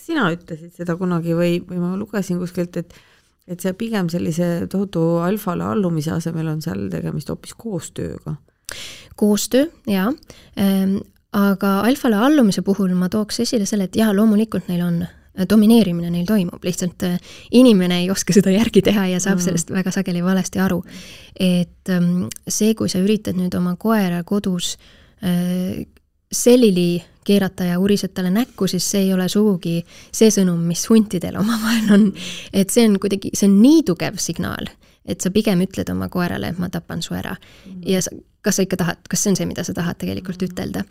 kas 0.03 0.11
sina 0.11 0.27
ütlesid 0.35 0.75
seda 0.75 0.97
kunagi 0.99 1.37
või, 1.38 1.61
või 1.62 1.79
ma 1.79 1.95
lugesin 1.97 2.41
kuskilt, 2.43 2.77
et 2.77 2.95
et 3.51 3.59
see 3.59 3.73
pigem 3.75 4.07
sellise 4.07 4.69
tohutu 4.71 5.19
alfale 5.19 5.65
allumise 5.67 6.12
asemel 6.15 6.47
on 6.47 6.61
seal 6.62 6.87
tegemist 6.91 7.29
hoopis 7.29 7.55
koostööga? 7.59 8.37
koostöö, 9.19 9.67
jaa 9.87 10.12
ähm,, 10.59 11.01
aga 11.33 11.81
alfale 11.83 12.17
allumise 12.17 12.62
puhul 12.62 12.95
ma 12.95 13.09
tooks 13.09 13.41
esile 13.43 13.67
selle, 13.67 13.91
et 13.91 13.99
jaa, 13.99 14.12
loomulikult 14.15 14.71
neil 14.71 14.85
on 14.87 15.03
domineerimine 15.51 16.11
neil 16.12 16.25
toimub, 16.29 16.62
lihtsalt 16.65 17.03
äh, 17.09 17.19
inimene 17.51 18.03
ei 18.05 18.11
oska 18.11 18.33
seda 18.37 18.53
järgi 18.55 18.83
teha 18.85 19.09
ja 19.11 19.21
saab 19.21 19.41
mm. 19.41 19.45
sellest 19.45 19.75
väga 19.75 19.91
sageli 19.91 20.23
valesti 20.25 20.62
aru. 20.62 20.83
et 21.41 21.91
ähm, 21.91 22.29
see, 22.49 22.75
kui 22.79 22.88
sa 22.88 23.03
üritad 23.03 23.37
nüüd 23.37 23.55
oma 23.59 23.75
koera 23.77 24.23
kodus 24.29 24.77
äh, 25.25 25.83
selili 26.33 27.03
keerata 27.25 27.65
ja 27.65 27.79
urised 27.81 28.13
talle 28.15 28.31
näkku, 28.31 28.67
siis 28.67 28.87
see 28.91 29.07
ei 29.07 29.15
ole 29.15 29.29
sugugi 29.31 29.81
see 30.13 30.31
sõnum, 30.35 30.61
mis 30.67 30.85
huntidel 30.91 31.39
omavahel 31.41 31.93
on. 31.95 32.09
et 32.53 32.71
see 32.71 32.87
on 32.89 32.99
kuidagi, 33.03 33.33
see 33.37 33.49
on 33.51 33.59
nii 33.63 33.83
tugev 33.89 34.19
signaal, 34.23 34.71
et 35.07 35.23
sa 35.23 35.33
pigem 35.35 35.63
ütled 35.65 35.91
oma 35.93 36.11
koerale, 36.13 36.53
et 36.53 36.61
ma 36.63 36.71
tapan 36.73 37.03
su 37.03 37.15
ära. 37.19 37.37
ja 37.87 38.03
sa, 38.03 38.15
kas 38.43 38.59
sa 38.59 38.67
ikka 38.67 38.81
tahad, 38.83 39.07
kas 39.11 39.23
see 39.23 39.33
on 39.33 39.41
see, 39.41 39.49
mida 39.51 39.65
sa 39.67 39.75
tahad 39.77 40.01
tegelikult 40.03 40.43
ütelda? 40.49 40.85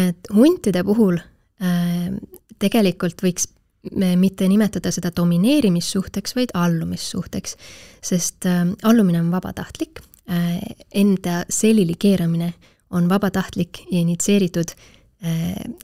et 0.00 0.34
huntide 0.34 0.84
puhul 0.86 1.18
äh, 1.62 2.10
tegelikult 2.58 3.22
võiks 3.22 3.48
me 3.96 4.12
mitte 4.20 4.44
nimetada 4.48 4.90
seda 4.92 5.08
domineerimissuhteks, 5.16 6.34
vaid 6.36 6.50
allumissuhteks, 6.54 7.56
sest 8.04 8.46
äh, 8.50 8.66
allumine 8.82 9.22
on 9.22 9.30
vabatahtlik 9.32 10.02
äh,, 10.28 10.58
enda 10.94 11.44
selili 11.48 11.94
keeramine 11.98 12.54
on 12.90 13.06
vabatahtlik 13.08 13.84
ja 13.86 14.00
initsieeritud 14.02 14.74
Äh, 14.74 14.99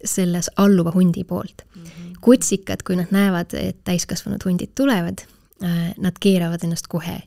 selles 0.05 0.51
alluva 0.57 0.93
hundi 0.95 1.25
poolt 1.25 1.63
mm. 1.75 1.83
-hmm. 1.83 2.19
kutsikad, 2.21 2.83
kui 2.87 2.97
nad 2.97 3.07
näevad, 3.11 3.53
et 3.53 3.77
täiskasvanud 3.85 4.45
hundid 4.45 4.71
tulevad, 4.75 5.19
äh, 5.65 5.95
nad 5.99 6.17
keeravad 6.21 6.65
ennast 6.65 6.87
kohe 6.89 7.23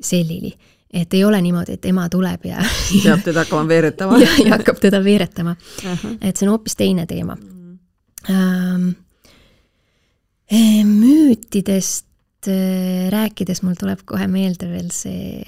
sellili. 0.00 0.54
et 0.92 1.14
ei 1.14 1.24
ole 1.24 1.40
niimoodi, 1.42 1.72
et 1.72 1.84
ema 1.84 2.08
tuleb 2.08 2.44
ja 2.44 2.56
peab 3.04 3.20
teda 3.24 3.40
hakkama 3.40 3.68
veeretama 3.68 4.18
ja, 4.18 4.28
ja 4.44 4.50
hakkab 4.50 4.78
teda 4.80 5.04
veeretama 5.04 5.50
uh. 5.50 6.04
-huh. 6.04 6.16
et 6.20 6.36
see 6.36 6.46
on 6.46 6.50
hoopis 6.50 6.76
teine 6.76 7.06
teema 7.06 7.34
mm. 7.34 7.78
-hmm. 8.28 8.94
Müütidest 10.84 12.06
rääkides 13.10 13.62
mul 13.62 13.74
tuleb 13.74 13.98
kohe 14.04 14.26
meelde 14.26 14.68
veel 14.70 14.88
see 14.92 15.44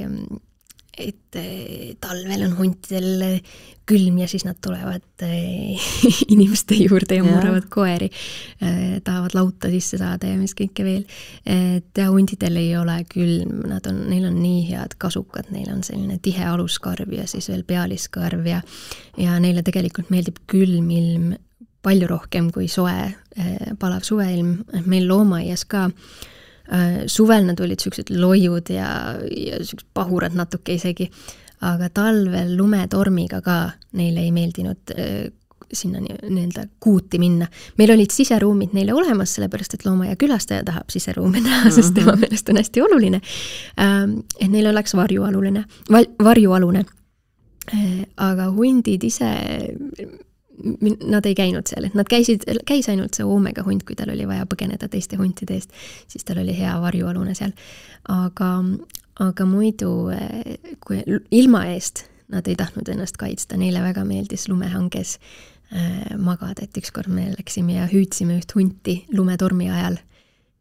et 1.00 1.38
eh, 1.38 1.96
talvel 2.00 2.44
on 2.46 2.56
huntidel 2.58 3.24
eh, 3.26 3.58
külm 3.90 4.20
ja 4.20 4.28
siis 4.30 4.44
nad 4.46 4.58
tulevad 4.62 5.24
eh, 5.26 5.80
inimeste 6.34 6.76
juurde 6.78 7.18
ja 7.18 7.24
murravad 7.26 7.66
koeri, 7.72 8.10
tahavad 9.04 9.34
lauta 9.34 9.70
sisse 9.72 9.98
saada 10.00 10.30
ja 10.30 10.38
mis 10.38 10.54
kõike 10.58 10.86
veel. 10.86 11.04
et 11.44 11.98
ja 11.98 12.08
hundidel 12.10 12.60
ei 12.60 12.74
ole 12.78 13.00
külm, 13.10 13.64
nad 13.70 13.86
on, 13.90 14.04
neil 14.10 14.28
on 14.30 14.40
nii 14.42 14.64
head 14.70 14.96
kasukad, 14.98 15.50
neil 15.54 15.70
on 15.72 15.84
selline 15.86 16.20
tihe 16.22 16.44
aluskarv 16.46 17.12
ja 17.16 17.26
siis 17.30 17.50
veel 17.50 17.64
pealiskarv 17.66 18.46
ja 18.46 18.62
ja 19.18 19.38
neile 19.42 19.64
tegelikult 19.66 20.10
meeldib 20.12 20.42
külm 20.50 20.90
ilm 20.94 21.32
palju 21.82 22.10
rohkem 22.10 22.50
kui 22.52 22.68
soe 22.68 23.14
palav 23.80 24.04
suveilm, 24.04 24.58
meil 24.84 25.06
loomaaias 25.08 25.64
ka 25.64 25.88
Äh, 25.88 26.39
suvel 27.10 27.44
nad 27.48 27.60
olid 27.60 27.80
niisugused 27.80 28.12
loiud 28.14 28.70
ja, 28.70 28.90
ja 29.18 29.58
niisugused 29.58 29.88
pahurad 29.94 30.36
natuke 30.38 30.76
isegi, 30.78 31.08
aga 31.66 31.90
talvel 31.92 32.54
lumetormiga 32.56 33.40
ka 33.44 33.56
neile 33.98 34.22
ei 34.24 34.30
meeldinud 34.32 34.94
äh, 34.94 35.30
sinna 35.72 36.00
nii-öelda 36.00 36.64
kuuti 36.80 37.18
minna. 37.18 37.46
meil 37.78 37.90
olid 37.94 38.10
siseruumid 38.10 38.72
neile 38.72 38.94
olemas, 38.94 39.34
sellepärast 39.34 39.74
et 39.74 39.84
loomaaia 39.86 40.16
külastaja 40.16 40.64
tahab 40.64 40.90
siseruume 40.90 41.40
näha 41.40 41.64
mm, 41.64 41.68
-hmm. 41.68 41.74
sest 41.74 41.94
tema 41.94 42.16
meelest 42.16 42.48
on 42.48 42.56
hästi 42.56 42.82
oluline, 42.82 43.20
ähm, 43.80 44.18
et 44.40 44.50
neil 44.50 44.66
oleks 44.66 44.94
varjualune, 44.94 45.64
varjualune. 46.24 46.84
Äh, 47.74 48.06
aga 48.16 48.50
hundid 48.50 49.02
ise 49.02 49.30
nad 51.06 51.26
ei 51.26 51.34
käinud 51.34 51.70
seal, 51.70 51.88
et 51.88 51.96
nad 51.98 52.08
käisid, 52.10 52.46
käis 52.68 52.88
ainult 52.92 53.16
see 53.16 53.26
Oomega 53.26 53.64
hunt, 53.66 53.84
kui 53.88 53.96
tal 53.98 54.12
oli 54.14 54.26
vaja 54.28 54.46
põgeneda 54.50 54.88
teiste 54.90 55.18
huntide 55.20 55.58
eest, 55.58 55.74
siis 56.10 56.26
tal 56.26 56.42
oli 56.42 56.56
hea 56.56 56.74
varjualune 56.82 57.34
seal. 57.38 57.52
aga, 58.08 58.50
aga 59.20 59.46
muidu, 59.46 59.92
kui 60.86 61.02
ilma 61.30 61.66
eest 61.74 62.06
nad 62.30 62.46
ei 62.46 62.56
tahtnud 62.56 62.88
ennast 62.88 63.18
kaitsta, 63.18 63.58
neile 63.58 63.82
väga 63.82 64.04
meeldis 64.06 64.48
lumehanges 64.48 65.16
äh, 65.18 65.48
magada, 66.18 66.64
et 66.64 66.78
ükskord 66.78 67.10
me 67.10 67.30
läksime 67.34 67.78
ja 67.78 67.88
hüüdsime 67.90 68.38
üht 68.40 68.54
hunti 68.54 69.04
lumetormi 69.16 69.70
ajal. 69.70 69.98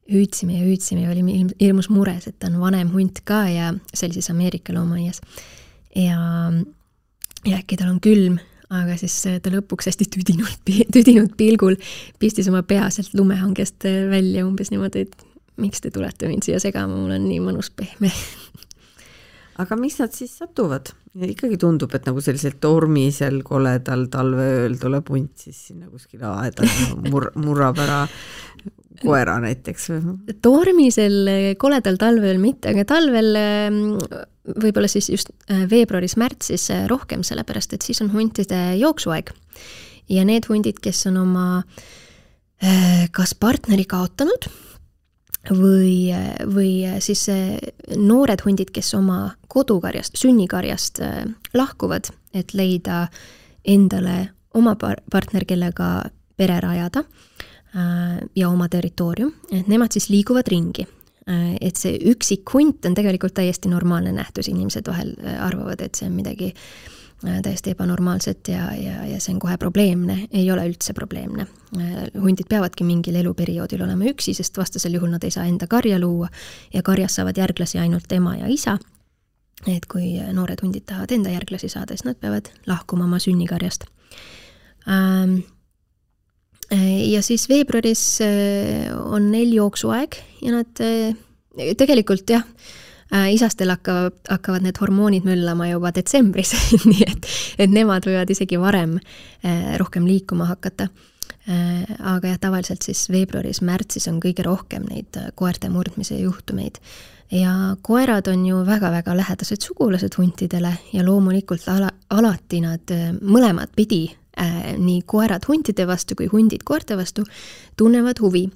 hüüdsime 0.10 0.56
ja 0.58 0.66
hüüdsime 0.66 1.04
ja 1.04 1.12
olime 1.12 1.36
ilm, 1.38 1.50
hirmus 1.62 1.90
mures, 1.94 2.26
et 2.28 2.40
ta 2.40 2.48
on 2.50 2.60
vanem 2.60 2.90
hunt 2.90 3.20
ka 3.30 3.44
ja 3.46 3.74
see 3.94 4.08
oli 4.08 4.18
siis 4.18 4.30
Ameerika 4.32 4.74
loomaaias. 4.74 5.22
ja, 5.96 6.18
ja 7.46 7.58
äkki 7.58 7.78
tal 7.78 7.92
on 7.94 8.00
külm 8.02 8.40
aga 8.70 8.98
siis 9.02 9.16
ta 9.42 9.54
lõpuks 9.54 9.90
hästi 9.90 10.10
tüdinult, 10.14 10.62
tüdinud 10.94 11.34
pilgul 11.38 11.80
pistis 12.22 12.50
oma 12.52 12.62
pea 12.68 12.90
sealt 12.94 13.16
lumehangest 13.18 13.88
välja 14.12 14.46
umbes 14.46 14.70
niimoodi, 14.74 15.08
et 15.08 15.26
miks 15.60 15.82
te 15.84 15.92
tulete 15.94 16.30
mind 16.30 16.46
siia 16.46 16.62
segama, 16.62 16.96
mul 16.96 17.16
on 17.18 17.26
nii 17.28 17.42
mõnus 17.44 17.72
pehme 17.76 18.12
aga 19.62 19.78
miks 19.80 20.00
nad 20.02 20.16
siis 20.16 20.38
satuvad? 20.40 20.94
ikkagi 21.20 21.58
tundub, 21.60 21.92
et 21.98 22.06
nagu 22.06 22.22
sellisel 22.22 22.60
tormisel 22.62 23.42
koledal 23.44 24.06
talveööl 24.14 24.78
tuleb 24.80 25.10
hunt 25.10 25.42
siis 25.42 25.58
sinna 25.72 25.90
kuskile 25.90 26.30
aeda 26.30 26.68
mur-, 27.10 27.32
murrab 27.42 27.82
ära 27.82 28.04
koera 29.04 29.38
näiteks 29.44 29.90
tormisel 30.42 31.56
koledal 31.62 32.00
talveööl 32.02 32.42
mitte, 32.42 32.74
aga 32.74 32.86
talvel 32.88 33.38
võib-olla 34.58 34.90
siis 34.90 35.10
just 35.10 35.32
äh, 35.50 35.66
veebruaris-märtsis 35.70 36.70
äh, 36.74 36.86
rohkem, 36.90 37.24
sellepärast 37.24 37.74
et 37.76 37.86
siis 37.86 38.02
on 38.02 38.12
huntide 38.14 38.76
jooksuaeg. 38.80 39.34
ja 40.10 40.26
need 40.26 40.48
hundid, 40.50 40.80
kes 40.82 41.06
on 41.08 41.18
oma 41.18 41.64
kas 43.16 43.32
partneri 43.40 43.86
kaotanud 43.88 44.50
või, 45.56 46.12
või 46.52 46.72
siis 47.00 47.22
noored 47.96 48.42
hundid, 48.44 48.74
kes 48.76 48.90
oma 48.98 49.30
kodukarjast, 49.48 50.18
sünnikarjast 50.20 51.00
lahkuvad, 51.56 52.10
et 52.34 52.52
leida 52.54 53.06
endale 53.64 54.34
oma 54.54 54.76
par-, 54.76 55.00
partner, 55.12 55.46
kellega 55.48 56.10
pere 56.36 56.60
rajada 56.60 57.06
ja 58.36 58.50
oma 58.50 58.66
territoorium, 58.70 59.30
et 59.54 59.68
nemad 59.70 59.94
siis 59.94 60.08
liiguvad 60.10 60.48
ringi 60.50 60.88
Äh, 61.30 61.58
et 61.62 61.78
see 61.78 61.98
üksik 62.10 62.50
hunt 62.56 62.86
on 62.88 62.96
tegelikult 62.98 63.36
täiesti 63.38 63.70
normaalne 63.70 64.14
nähtus, 64.16 64.50
inimesed 64.50 64.88
vahel 64.90 65.14
äh, 65.22 65.38
arvavad, 65.46 65.82
et 65.84 66.00
see 66.00 66.08
on 66.10 66.16
midagi 66.18 66.48
äh, 66.54 67.42
täiesti 67.46 67.74
ebanormaalset 67.76 68.50
ja, 68.50 68.70
ja, 68.74 69.04
ja 69.06 69.20
see 69.22 69.36
on 69.36 69.42
kohe 69.44 69.58
probleemne, 69.62 70.24
ei 70.32 70.48
ole 70.52 70.66
üldse 70.72 70.96
probleemne. 70.98 71.46
hundid 72.16 72.50
peavadki 72.50 72.88
mingil 72.88 73.20
eluperioodil 73.20 73.84
olema 73.86 74.10
üksi, 74.10 74.34
sest 74.34 74.58
vastasel 74.58 74.96
juhul 74.98 75.12
nad 75.14 75.28
ei 75.28 75.36
saa 75.36 75.46
enda 75.46 75.68
karja 75.70 76.00
luua 76.00 76.32
ja 76.74 76.82
karjas 76.82 77.20
saavad 77.20 77.38
järglasi 77.38 77.78
ainult 77.80 78.12
ema 78.12 78.36
ja 78.40 78.50
isa. 78.50 78.80
et 79.68 79.86
kui 79.92 80.16
noored 80.34 80.62
hundid 80.64 80.88
tahavad 80.88 81.12
enda 81.12 81.30
järglasi 81.30 81.70
saada, 81.70 81.94
siis 81.94 82.08
nad 82.08 82.16
peavad 82.16 82.50
lahkuma 82.66 83.04
oma 83.06 83.20
sünnikarjast 83.20 83.86
ähm, 84.88 85.44
ja 87.14 87.22
siis 87.26 87.50
veebruaris 87.50 88.22
äh, 88.22 88.90
on 89.00 89.32
neil 89.32 89.54
jooksuaeg 89.54 90.20
ja 90.42 90.54
nad 90.54 90.82
äh, 90.84 91.16
tegelikult 91.78 92.30
jah, 92.30 92.46
äh, 93.14 93.32
isastel 93.34 93.74
hakkavad, 93.74 94.20
hakkavad 94.30 94.66
need 94.66 94.78
hormoonid 94.82 95.26
möllama 95.28 95.70
juba 95.72 95.92
detsembris 95.96 96.54
nii 96.92 97.06
et, 97.08 97.30
et 97.58 97.74
nemad 97.74 98.06
võivad 98.06 98.30
isegi 98.30 98.60
varem 98.62 99.00
rohkem 99.80 100.08
liikuma 100.08 100.50
hakata. 100.50 100.90
aga 101.50 102.28
jah, 102.28 102.38
tavaliselt 102.38 102.84
siis 102.86 103.08
veebruaris-märtsis 103.10 104.06
on 104.12 104.20
kõige 104.22 104.44
rohkem 104.46 104.84
neid 104.86 105.16
koerte 105.36 105.70
murdmise 105.72 106.20
juhtumeid. 106.20 106.78
ja 107.32 107.76
koerad 107.82 108.28
on 108.28 108.46
ju 108.46 108.60
väga-väga 108.66 109.16
lähedased 109.18 109.64
sugulased 109.64 110.14
huntidele 110.18 110.74
ja 110.94 111.06
loomulikult 111.06 111.66
ala, 111.68 111.90
alati 112.10 112.62
nad 112.62 112.94
mõlemat 113.22 113.74
pidi 113.76 114.04
äh, 114.12 114.29
nii 114.40 115.02
koerad 115.06 115.44
huntide 115.50 115.84
vastu 115.88 116.16
kui 116.16 116.30
hundid 116.32 116.64
koerte 116.64 116.96
vastu 116.98 117.26
tunnevad 117.78 118.22
huvi. 118.24 118.50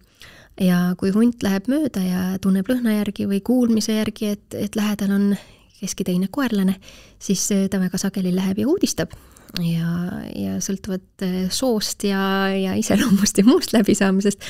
ja 0.61 0.93
kui 0.97 1.09
hunt 1.09 1.43
läheb 1.43 1.67
mööda 1.67 1.99
ja 2.05 2.23
tunneb 2.41 2.67
lõhna 2.69 2.93
järgi 2.99 3.25
või 3.25 3.41
kuulmise 3.41 3.95
järgi, 3.97 4.27
et, 4.37 4.53
et 4.53 4.75
lähedal 4.75 5.11
on 5.11 5.35
keski 5.79 6.05
teine 6.07 6.29
koerlane, 6.31 6.75
siis 7.19 7.47
ta 7.69 7.79
väga 7.81 7.97
sageli 7.97 8.35
läheb 8.35 8.61
ja 8.61 8.67
uudistab 8.69 9.15
ja, 9.61 9.89
ja 10.33 10.57
sõltuvalt 10.63 11.25
äh, 11.25 11.37
soost 11.53 12.05
ja, 12.07 12.49
ja 12.55 12.75
iseloomust 12.79 13.37
ja 13.37 13.45
muust 13.47 13.73
läbisaamisest 13.75 14.45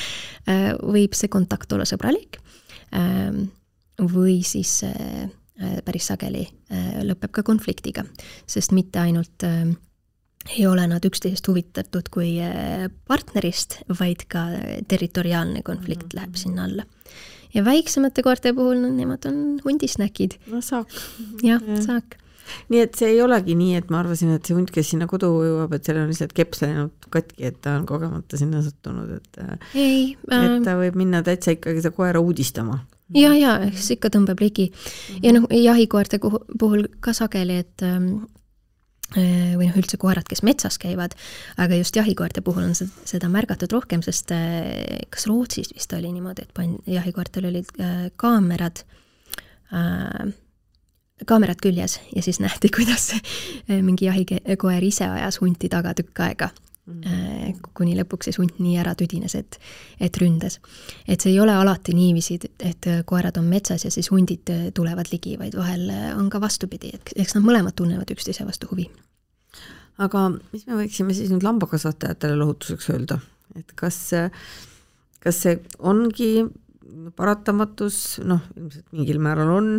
äh, 0.47 0.71
võib 0.79 1.15
see 1.17 1.31
kontakt 1.31 1.71
olla 1.75 1.87
sõbralik 1.89 2.39
ähm, 2.95 3.47
või 3.99 4.41
siis 4.47 4.79
äh, 4.87 5.25
päris 5.85 6.07
sageli 6.09 6.47
lõpeb 7.05 7.29
ka 7.29 7.43
konfliktiga, 7.45 8.01
sest 8.49 8.71
mitte 8.73 8.97
ainult 8.97 9.45
ei 10.49 10.65
ole 10.67 10.87
nad 10.87 11.05
üksteisest 11.05 11.47
huvitatud 11.47 12.09
kui 12.13 12.35
äh, 12.43 12.87
partnerist, 13.07 13.79
vaid 13.99 14.25
ka 14.31 14.45
territoriaalne 14.87 15.63
konflikt 15.63 16.03
mm 16.03 16.09
-hmm. 16.09 16.19
läheb 16.19 16.35
sinna 16.35 16.63
alla. 16.63 16.83
ja 17.53 17.65
väiksemate 17.65 18.23
koerte 18.23 18.53
puhul, 18.53 18.81
no 18.81 18.89
nemad 18.89 19.25
on 19.25 19.59
hundisnäkid. 19.65 20.31
no 20.47 20.61
saak. 20.61 20.87
jah 21.43 21.61
ja., 21.67 21.81
saak. 21.81 22.17
nii 22.69 22.79
et 22.79 22.95
see 22.95 23.09
ei 23.09 23.21
olegi 23.21 23.55
nii, 23.55 23.75
et 23.75 23.89
ma 23.89 23.99
arvasin, 23.99 24.29
et 24.29 24.45
see 24.45 24.55
hunt, 24.55 24.71
kes 24.71 24.89
sinna 24.89 25.07
kodu 25.07 25.25
jõuab, 25.25 25.73
et 25.73 25.85
seal 25.85 25.97
on 25.97 26.07
lihtsalt 26.07 26.33
keps 26.33 26.61
läinud 26.61 26.91
katki, 27.09 27.45
et 27.45 27.61
ta 27.61 27.77
on 27.79 27.85
kogemata 27.85 28.37
sinna 28.37 28.61
sattunud, 28.61 29.11
et 29.11 29.37
äh, 29.37 29.57
ei 29.75 30.17
äh... 30.31 30.43
et 30.45 30.63
ta 30.63 30.75
võib 30.75 30.95
minna 30.95 31.23
täitsa 31.23 31.51
ikkagi 31.51 31.81
seda 31.81 31.95
koera 31.95 32.19
uudistama 32.19 32.79
ja, 33.15 33.33
ja 33.37 33.59
eks 33.63 33.91
ikka 33.91 34.09
tõmbab 34.09 34.41
ligi. 34.41 34.71
ja 35.23 35.31
noh, 35.33 35.47
jahikoerte 35.49 36.19
puhul 36.59 36.87
ka 36.99 37.13
sageli, 37.13 37.57
et 37.63 37.81
ähm, 37.81 38.25
Äh, 38.25 38.42
või 39.13 39.67
noh, 39.67 39.77
üldse 39.79 39.99
koerad, 40.01 40.27
kes 40.29 40.43
metsas 40.45 40.79
käivad, 40.81 41.15
aga 41.61 41.77
just 41.79 41.95
jahikoerte 41.99 42.43
puhul 42.45 42.67
on 42.69 42.75
seda 42.75 43.29
märgatud 43.31 43.71
rohkem, 43.73 44.03
sest 44.05 44.33
äh, 44.35 45.03
kas 45.13 45.27
Rootsis 45.29 45.73
vist 45.75 45.93
oli 45.93 46.11
niimoodi, 46.13 46.47
et 46.47 46.53
pan-, 46.55 46.79
jahikoertel 46.89 47.49
olid 47.51 47.69
äh, 47.79 48.07
kaamerad 48.19 48.83
äh,, 49.73 50.33
kaamerad 51.29 51.61
küljes 51.63 51.99
ja 52.15 52.25
siis 52.25 52.41
nähti, 52.43 52.71
kuidas 52.75 53.13
mingi 53.69 54.09
jahikoer 54.09 54.83
ise 54.83 55.07
ajas 55.07 55.39
hunti 55.41 55.69
taga 55.71 55.93
tükk 55.97 56.25
aega 56.25 56.49
mm.. 56.85 57.61
kuni 57.77 57.95
lõpuks 57.97 58.29
siis 58.29 58.39
hunt 58.41 58.59
nii 58.63 58.77
ära 58.81 58.93
tüdines, 58.99 59.35
et, 59.39 59.59
et 60.03 60.17
ründas. 60.21 60.59
et 61.07 61.21
see 61.21 61.33
ei 61.33 61.39
ole 61.43 61.55
alati 61.55 61.95
niiviisi, 61.97 62.39
et 62.59 62.89
koerad 63.09 63.37
on 63.41 63.49
metsas 63.51 63.85
ja 63.85 63.91
siis 63.93 64.11
hundid 64.11 64.51
tulevad 64.75 65.11
ligi, 65.13 65.37
vaid 65.39 65.57
vahel 65.59 65.89
on 66.17 66.29
ka 66.33 66.41
vastupidi, 66.43 66.93
et 66.93 67.13
eks 67.15 67.37
nad 67.37 67.45
mõlemad 67.45 67.77
tunnevad 67.77 68.11
üksteise 68.15 68.47
vastu 68.47 68.69
huvi. 68.71 68.89
aga 70.03 70.29
mis 70.51 70.67
me 70.67 70.81
võiksime 70.83 71.15
siis 71.15 71.31
nüüd 71.33 71.45
lambakasvatajatele 71.45 72.39
lohutuseks 72.39 72.89
öelda, 72.95 73.19
et 73.59 73.75
kas, 73.79 73.99
kas 75.23 75.45
see 75.45 75.59
ongi 75.79 76.33
paratamatus, 77.17 78.19
noh, 78.27 78.41
ilmselt 78.57 78.89
mingil 78.93 79.19
määral 79.23 79.51
on 79.53 79.69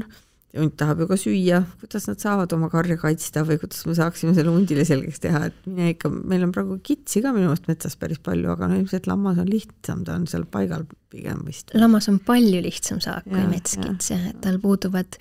hunt 0.55 0.77
tahab 0.79 1.03
ju 1.03 1.07
ka 1.11 1.17
süüa, 1.19 1.61
kuidas 1.81 2.07
nad 2.09 2.21
saavad 2.23 2.53
oma 2.55 2.69
karja 2.73 2.97
kaitsta 3.01 3.43
või 3.47 3.59
kuidas 3.63 3.83
me 3.89 3.95
saaksime 3.99 4.35
selle 4.37 4.53
hundile 4.55 4.85
selgeks 4.87 5.23
teha, 5.25 5.49
et 5.51 5.57
mine 5.67 5.93
ikka, 5.95 6.11
meil 6.15 6.45
on 6.47 6.53
praegu 6.55 6.79
kitsi 6.85 7.23
ka 7.25 7.33
minu 7.35 7.49
meelest 7.49 7.67
metsas 7.71 7.97
päris 7.99 8.21
palju, 8.23 8.53
aga 8.55 8.69
no 8.71 8.79
ilmselt 8.79 9.09
lammas 9.11 9.41
on 9.43 9.51
lihtsam, 9.51 10.05
ta 10.07 10.15
on 10.19 10.29
seal 10.31 10.47
paigal 10.51 10.87
pigem 11.13 11.43
vist. 11.49 11.75
lammas 11.79 12.09
on 12.13 12.21
palju 12.25 12.63
lihtsam 12.65 13.03
saak 13.03 13.27
kui 13.27 13.43
metskits 13.51 14.13
jah, 14.15 14.29
et 14.31 14.41
tal 14.45 14.61
puuduvad 14.63 15.19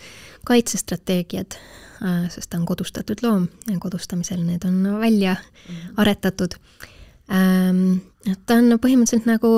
kaitsestrateegiad, 0.50 1.58
äh, 2.06 2.26
sest 2.34 2.52
ta 2.52 2.62
on 2.62 2.68
kodustatud 2.70 3.26
loom 3.26 3.48
ja 3.70 3.80
kodustamisel 3.82 4.44
need 4.46 4.68
on 4.70 4.84
välja 5.02 5.38
mhm. 5.40 5.96
aretatud. 6.04 6.60
Ähm, 7.34 8.04
ta 8.46 8.60
on 8.60 8.78
põhimõtteliselt 8.78 9.30
nagu 9.30 9.58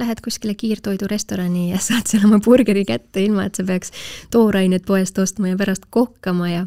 lähed 0.00 0.20
kuskile 0.24 0.54
kiirtoidurestorani 0.54 1.70
ja 1.70 1.80
saad 1.88 2.08
seal 2.10 2.26
oma 2.28 2.40
burgeri 2.44 2.84
kätte, 2.88 3.22
ilma 3.24 3.46
et 3.48 3.58
sa 3.58 3.64
peaks 3.66 3.92
toorainet 4.34 4.86
poest 4.88 5.18
ostma 5.22 5.52
ja 5.52 5.58
pärast 5.58 5.88
kohkama 5.90 6.50
ja 6.50 6.66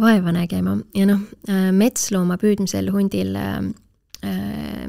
vaeva 0.00 0.32
nägema. 0.36 0.78
ja 0.94 1.06
noh, 1.10 1.22
äh, 1.48 1.70
metslooma 1.76 2.38
püüdmisel 2.40 2.90
hundil 2.94 3.36
äh, 3.36 3.60
äh, 4.24 4.88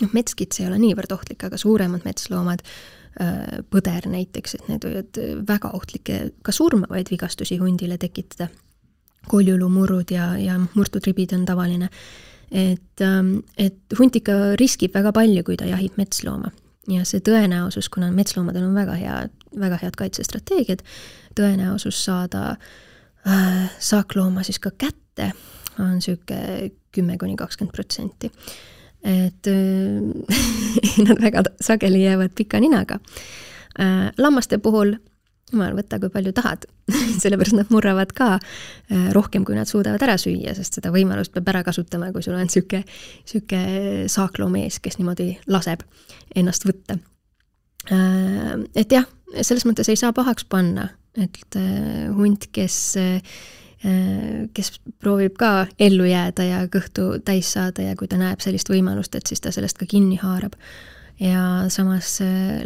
noh, 0.00 0.16
metskits 0.16 0.60
ei 0.60 0.70
ole 0.70 0.80
niivõrd 0.82 1.12
ohtlik, 1.16 1.44
aga 1.44 1.60
suuremad 1.60 2.06
metsloomad, 2.08 2.64
põder 3.74 4.04
näiteks, 4.06 4.52
et 4.54 4.68
need 4.70 4.84
võivad 4.86 5.18
väga 5.48 5.72
ohtlikke, 5.74 6.18
ka 6.46 6.52
surmavaid 6.54 7.10
vigastusi 7.10 7.58
hundile 7.58 7.98
tekitada. 7.98 8.46
koljulumurrud 9.28 10.10
ja, 10.14 10.36
ja 10.38 10.54
murtud 10.74 11.04
ribid 11.04 11.34
on 11.34 11.44
tavaline 11.44 11.90
et, 12.50 13.02
et 13.58 13.98
hunt 13.98 14.16
ikka 14.16 14.54
riskib 14.56 14.94
väga 14.94 15.12
palju, 15.12 15.42
kui 15.44 15.58
ta 15.58 15.66
jahib 15.66 15.98
metslooma 15.98 16.52
ja 16.88 17.04
see 17.04 17.20
tõenäosus, 17.24 17.90
kuna 17.92 18.10
metsloomadel 18.14 18.64
on 18.64 18.74
väga 18.74 18.96
hea, 18.98 19.16
väga 19.60 19.78
head 19.82 19.98
kaitsestrateegiad, 20.00 20.84
tõenäosus 21.38 22.04
saada 22.04 22.56
äh, 23.26 23.70
saaklooma 23.78 24.44
siis 24.46 24.58
ka 24.62 24.72
kätte 24.78 25.32
on 25.78 25.96
niisugune 25.98 26.70
kümme 26.92 27.18
kuni 27.18 27.36
kakskümmend 27.36 27.72
protsenti. 27.74 28.32
et 29.04 29.46
äh, 29.46 31.04
nad 31.08 31.22
väga 31.22 31.42
sageli 31.60 32.04
jäävad 32.04 32.34
pika 32.34 32.60
ninaga 32.60 32.98
äh,. 33.80 34.12
lammaste 34.18 34.58
puhul 34.58 34.96
jumal, 35.52 35.74
võta 35.76 36.00
kui 36.00 36.10
palju 36.10 36.32
tahad 36.32 36.66
sellepärast 37.22 37.56
nad 37.56 37.70
murravad 37.72 38.12
ka 38.16 38.32
äh, 38.36 39.10
rohkem, 39.16 39.44
kui 39.46 39.56
nad 39.58 39.68
suudavad 39.70 40.02
ära 40.04 40.16
süüa, 40.20 40.54
sest 40.56 40.78
seda 40.78 40.92
võimalust 40.94 41.34
peab 41.34 41.48
ära 41.52 41.62
kasutama, 41.66 42.10
kui 42.14 42.24
sul 42.24 42.36
on 42.36 42.44
niisugune, 42.46 42.84
niisugune 43.24 44.08
saakloomees, 44.12 44.80
kes 44.82 45.00
niimoodi 45.00 45.32
laseb 45.50 45.84
ennast 46.38 46.66
võtta. 46.68 46.98
Äh, 47.90 48.52
et 48.82 48.92
jah, 48.92 49.08
selles 49.40 49.66
mõttes 49.68 49.90
ei 49.90 49.98
saa 50.00 50.14
pahaks 50.16 50.46
panna, 50.50 50.90
et 51.18 51.58
äh, 51.58 52.06
hunt, 52.16 52.50
kes 52.52 52.82
kes 53.80 54.74
proovib 55.00 55.38
ka 55.40 55.62
ellu 55.80 56.04
jääda 56.04 56.44
ja 56.44 56.58
kõhtu 56.68 57.14
täis 57.24 57.48
saada 57.54 57.80
ja 57.80 57.94
kui 57.96 58.10
ta 58.12 58.18
näeb 58.20 58.42
sellist 58.44 58.68
võimalust, 58.68 59.16
et 59.16 59.24
siis 59.24 59.40
ta 59.40 59.48
sellest 59.56 59.80
ka 59.80 59.88
kinni 59.88 60.18
haarab. 60.20 60.52
ja 61.16 61.64
samas 61.72 62.18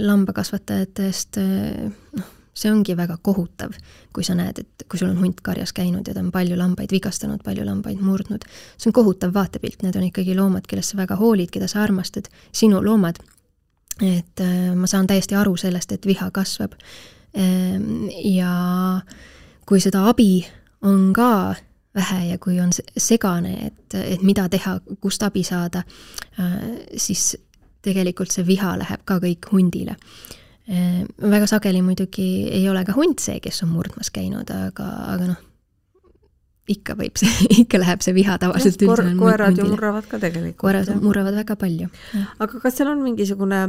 lambakasvatajatest 0.02 1.38
noh, 1.38 2.32
see 2.54 2.70
ongi 2.72 2.96
väga 2.96 3.16
kohutav, 3.22 3.74
kui 4.14 4.24
sa 4.24 4.36
näed, 4.38 4.60
et 4.62 4.84
kui 4.90 4.98
sul 4.98 5.10
on 5.10 5.18
hunt 5.18 5.40
karjas 5.42 5.72
käinud 5.74 6.06
ja 6.06 6.14
ta 6.14 6.22
on 6.22 6.30
palju 6.32 6.56
lambaid 6.58 6.92
vigastanud, 6.94 7.42
palju 7.44 7.66
lambaid 7.66 8.00
murdnud. 8.00 8.46
see 8.78 8.90
on 8.90 8.96
kohutav 9.00 9.34
vaatepilt, 9.34 9.82
need 9.82 9.96
on 9.96 10.06
ikkagi 10.08 10.36
loomad, 10.38 10.66
kellest 10.70 10.94
sa 10.94 11.00
väga 11.02 11.16
hoolid, 11.18 11.50
keda 11.50 11.68
sa 11.68 11.82
armastad, 11.82 12.30
sinu 12.52 12.82
loomad. 12.84 13.18
et 14.02 14.40
äh, 14.40 14.74
ma 14.74 14.86
saan 14.86 15.06
täiesti 15.06 15.34
aru 15.34 15.56
sellest, 15.56 15.92
et 15.92 16.06
viha 16.06 16.30
kasvab 16.30 16.72
ehm,. 17.34 18.08
ja 18.24 19.00
kui 19.66 19.80
seda 19.80 20.08
abi 20.08 20.46
on 20.82 21.12
ka 21.12 21.54
vähe 21.94 22.26
ja 22.28 22.38
kui 22.38 22.60
on 22.60 22.70
segane, 22.96 23.66
et, 23.66 23.94
et 23.94 24.22
mida 24.22 24.48
teha, 24.48 24.80
kust 25.00 25.22
abi 25.22 25.42
saada 25.42 25.82
äh,, 26.38 26.56
siis 26.96 27.36
tegelikult 27.82 28.30
see 28.30 28.46
viha 28.46 28.78
läheb 28.78 29.04
ka 29.04 29.18
kõik 29.22 29.50
hundile 29.52 29.96
väga 30.66 31.48
sageli 31.50 31.82
muidugi 31.84 32.28
ei 32.52 32.68
ole 32.70 32.84
ka 32.88 32.94
hunt 32.96 33.20
see, 33.20 33.40
kes 33.44 33.62
on 33.66 33.74
murdmas 33.74 34.08
käinud, 34.14 34.48
aga, 34.48 34.86
aga 35.12 35.26
noh, 35.32 35.42
ikka 36.70 36.94
võib 36.96 37.18
see, 37.20 37.32
ikka 37.62 37.80
läheb 37.80 38.04
see 38.04 38.14
viha 38.16 38.36
tavaliselt 38.40 38.80
no, 38.80 38.94
koer, 38.94 39.10
koerad 39.18 39.58
ju 39.60 39.66
murravad 39.68 40.06
ka 40.08 40.20
tegelikult. 40.22 40.60
koerad 40.62 40.88
jah. 40.88 41.02
murravad 41.02 41.36
väga 41.36 41.56
palju. 41.60 41.90
aga 42.40 42.62
kas 42.62 42.78
seal 42.78 42.92
on 42.92 43.02
mingisugune 43.04 43.60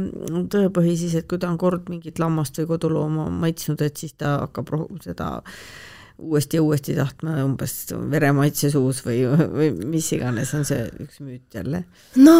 tõepõhi 0.52 0.96
siis, 0.96 1.18
et 1.20 1.28
kui 1.28 1.40
ta 1.42 1.50
on 1.50 1.58
kord 1.60 1.90
mingit 1.92 2.20
lammast 2.22 2.56
või 2.62 2.70
kodulooma 2.72 3.28
maitsnud, 3.44 3.84
et 3.84 4.00
siis 4.00 4.16
ta 4.16 4.38
hakkab 4.46 4.72
seda 5.04 5.34
uuesti 6.16 6.56
ja 6.56 6.64
uuesti 6.64 6.96
tahtma 6.96 7.42
umbes 7.44 7.76
veremaitse 7.92 8.72
suus 8.72 9.02
või, 9.04 9.20
või 9.28 9.70
mis 9.84 10.08
iganes 10.16 10.54
on 10.56 10.64
see 10.64 10.88
üks 11.04 11.20
müüt 11.20 11.60
jälle? 11.60 11.84
no 12.16 12.38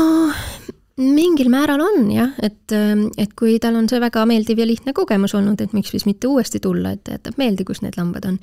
mingil 0.96 1.50
määral 1.52 1.80
on 1.80 2.10
jah, 2.10 2.32
et, 2.42 2.72
ähm, 2.72 3.06
et 3.18 3.34
kui 3.36 3.58
tal 3.60 3.76
on 3.76 3.88
see 3.88 4.00
väga 4.00 4.24
meeldiv 4.28 4.60
ja 4.62 4.66
lihtne 4.66 4.94
kogemus 4.96 5.34
olnud, 5.36 5.60
et 5.60 5.74
miks 5.76 5.92
siis 5.92 6.06
mitte 6.08 6.28
uuesti 6.28 6.60
tulla, 6.60 6.94
et 6.96 7.08
jätab 7.12 7.36
meelde, 7.40 7.66
kus 7.68 7.82
need 7.84 7.98
lambad 7.98 8.24
on. 8.28 8.38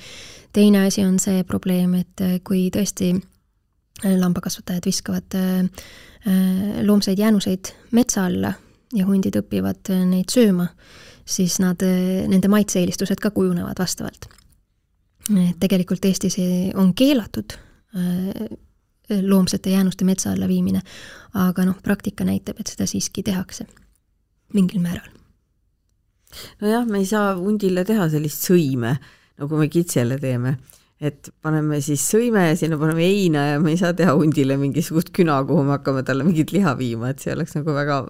teine 0.54 0.86
asi 0.88 1.02
on 1.06 1.18
see 1.20 1.44
probleem, 1.44 1.96
et 1.98 2.22
äh, 2.22 2.36
kui 2.46 2.68
tõesti 2.74 3.14
äh, 3.16 4.14
lambakasvatajad 4.20 4.86
viskavad 4.86 5.38
äh, 5.40 5.88
loomseid 6.86 7.20
jäänuseid 7.20 7.74
metsa 7.92 8.26
alla 8.26 8.54
ja 8.94 9.06
hundid 9.06 9.36
õpivad 9.36 9.90
neid 10.06 10.30
sööma, 10.32 10.68
siis 11.26 11.58
nad, 11.60 11.82
nende 11.82 12.48
maitse-eelistused 12.48 13.20
ka 13.20 13.32
kujunevad 13.36 13.80
vastavalt. 13.80 14.30
tegelikult 15.60 16.06
Eestis 16.06 16.38
on 16.76 16.94
keelatud 16.94 17.58
loomsete 19.10 19.70
jäänuste 19.70 20.06
metsa 20.06 20.32
alla 20.32 20.48
viimine. 20.48 20.82
aga 21.34 21.66
noh, 21.66 21.80
praktika 21.84 22.24
näitab, 22.24 22.60
et 22.60 22.70
seda 22.70 22.86
siiski 22.86 23.24
tehakse 23.24 23.66
mingil 24.54 24.82
määral. 24.82 25.10
nojah, 26.62 26.86
me 26.86 27.02
ei 27.02 27.06
saa 27.06 27.34
hundile 27.38 27.84
teha 27.86 28.08
sellist 28.10 28.46
sõime, 28.48 28.96
nagu 29.42 29.58
me 29.58 29.68
kitsele 29.70 30.18
teeme, 30.22 30.56
et 31.02 31.30
paneme 31.42 31.80
siis 31.82 32.06
sõime 32.10 32.48
ja 32.48 32.58
sinna 32.58 32.78
paneme 32.82 33.06
heina 33.06 33.46
ja 33.52 33.62
me 33.62 33.74
ei 33.74 33.80
saa 33.82 33.94
teha 33.98 34.16
hundile 34.18 34.58
mingisugust 34.62 35.12
küna, 35.14 35.40
kuhu 35.46 35.66
me 35.66 35.76
hakkame 35.76 36.04
talle 36.08 36.26
mingit 36.26 36.54
liha 36.56 36.76
viima, 36.80 37.12
et 37.14 37.22
see 37.22 37.34
oleks 37.34 37.58
nagu 37.58 37.76
väga, 37.76 38.04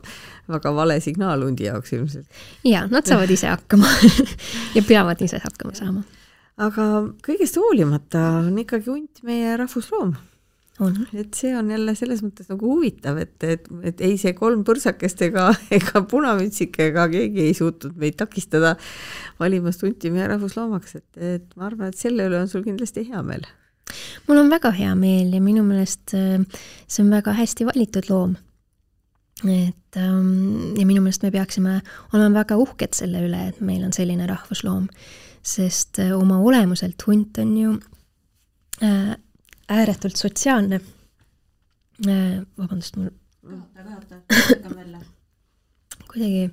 väga 0.51 0.75
vale 0.75 0.99
signaal 1.03 1.43
hundi 1.47 1.67
jaoks 1.67 1.95
ilmselt. 1.97 2.43
jaa, 2.67 2.85
nad 2.91 3.07
saavad 3.07 3.31
ise 3.31 3.49
hakkama 3.51 3.89
ja 4.77 4.83
peavad 4.87 5.23
ise 5.25 5.39
hakkama 5.43 5.75
saama. 5.79 6.03
aga 6.63 6.91
kõigest 7.25 7.59
hoolimata 7.59 8.27
on 8.43 8.61
ikkagi 8.61 8.91
hunt 8.91 9.23
meie 9.27 9.57
rahvusloom 9.59 10.13
on. 10.79 11.07
et 11.13 11.33
see 11.37 11.53
on 11.57 11.69
jälle 11.71 11.93
selles 11.97 12.21
mõttes 12.25 12.49
nagu 12.49 12.69
huvitav, 12.71 13.17
et, 13.21 13.35
et, 13.45 13.67
et 13.89 14.03
ei 14.05 14.15
see 14.21 14.33
kolm 14.37 14.63
põrsakest 14.65 15.21
ega, 15.27 15.49
ega 15.77 16.03
punamütsik 16.09 16.79
ega 16.87 17.07
keegi 17.11 17.47
ei 17.47 17.57
suutnud 17.57 17.97
meid 17.99 18.17
takistada 18.19 18.75
valimast 19.41 19.83
hunti 19.85 20.11
meie 20.13 20.29
rahvusloomaks, 20.31 20.95
et, 20.99 21.09
et 21.17 21.51
ma 21.57 21.69
arvan, 21.69 21.91
et 21.91 21.99
selle 21.99 22.25
üle 22.29 22.41
on 22.41 22.49
sul 22.49 22.65
kindlasti 22.65 23.05
hea 23.09 23.21
meel. 23.25 23.45
mul 24.27 24.41
on 24.41 24.49
väga 24.49 24.71
hea 24.73 24.95
meel 24.97 25.35
ja 25.35 25.41
minu 25.43 25.65
meelest 25.67 26.15
äh, 26.17 26.39
see 26.87 27.05
on 27.05 27.13
väga 27.13 27.35
hästi 27.37 27.69
valitud 27.69 28.09
loom. 28.09 28.37
et 29.43 29.99
ähm, 29.99 30.73
ja 30.79 30.87
minu 30.89 31.03
meelest 31.03 31.25
me 31.25 31.33
peaksime 31.33 31.81
olema 32.13 32.41
väga 32.41 32.57
uhked 32.57 32.97
selle 32.97 33.21
üle, 33.27 33.49
et 33.51 33.61
meil 33.61 33.83
on 33.85 33.93
selline 33.93 34.25
rahvusloom, 34.29 34.87
sest 35.43 36.01
äh, 36.01 36.15
oma 36.17 36.39
olemuselt 36.41 37.05
hunt 37.05 37.37
on 37.43 37.53
ju 37.57 37.77
äh, 38.81 39.13
ääretult 39.69 40.15
sotsiaalne. 40.19 40.81
Äh, 42.07 42.41
vabandust, 42.57 42.95
mul 42.97 43.09
kuidagi 46.13 46.49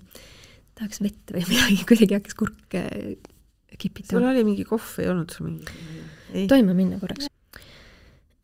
tahaks 0.79 1.01
vett 1.05 1.33
või 1.35 1.45
midagi, 1.49 1.85
kuidagi 1.89 2.17
hakkas 2.17 2.37
kurk 2.39 2.77
äh, 2.79 3.17
kipitama. 3.79 4.19
sul 4.19 4.29
oli 4.31 4.45
mingi 4.47 4.65
kohv, 4.69 4.99
ei 5.03 5.09
olnud 5.13 5.33
sul 5.35 5.51
mingi? 5.51 6.47
toime 6.51 6.75
minna 6.77 7.01
korraks. 7.01 7.29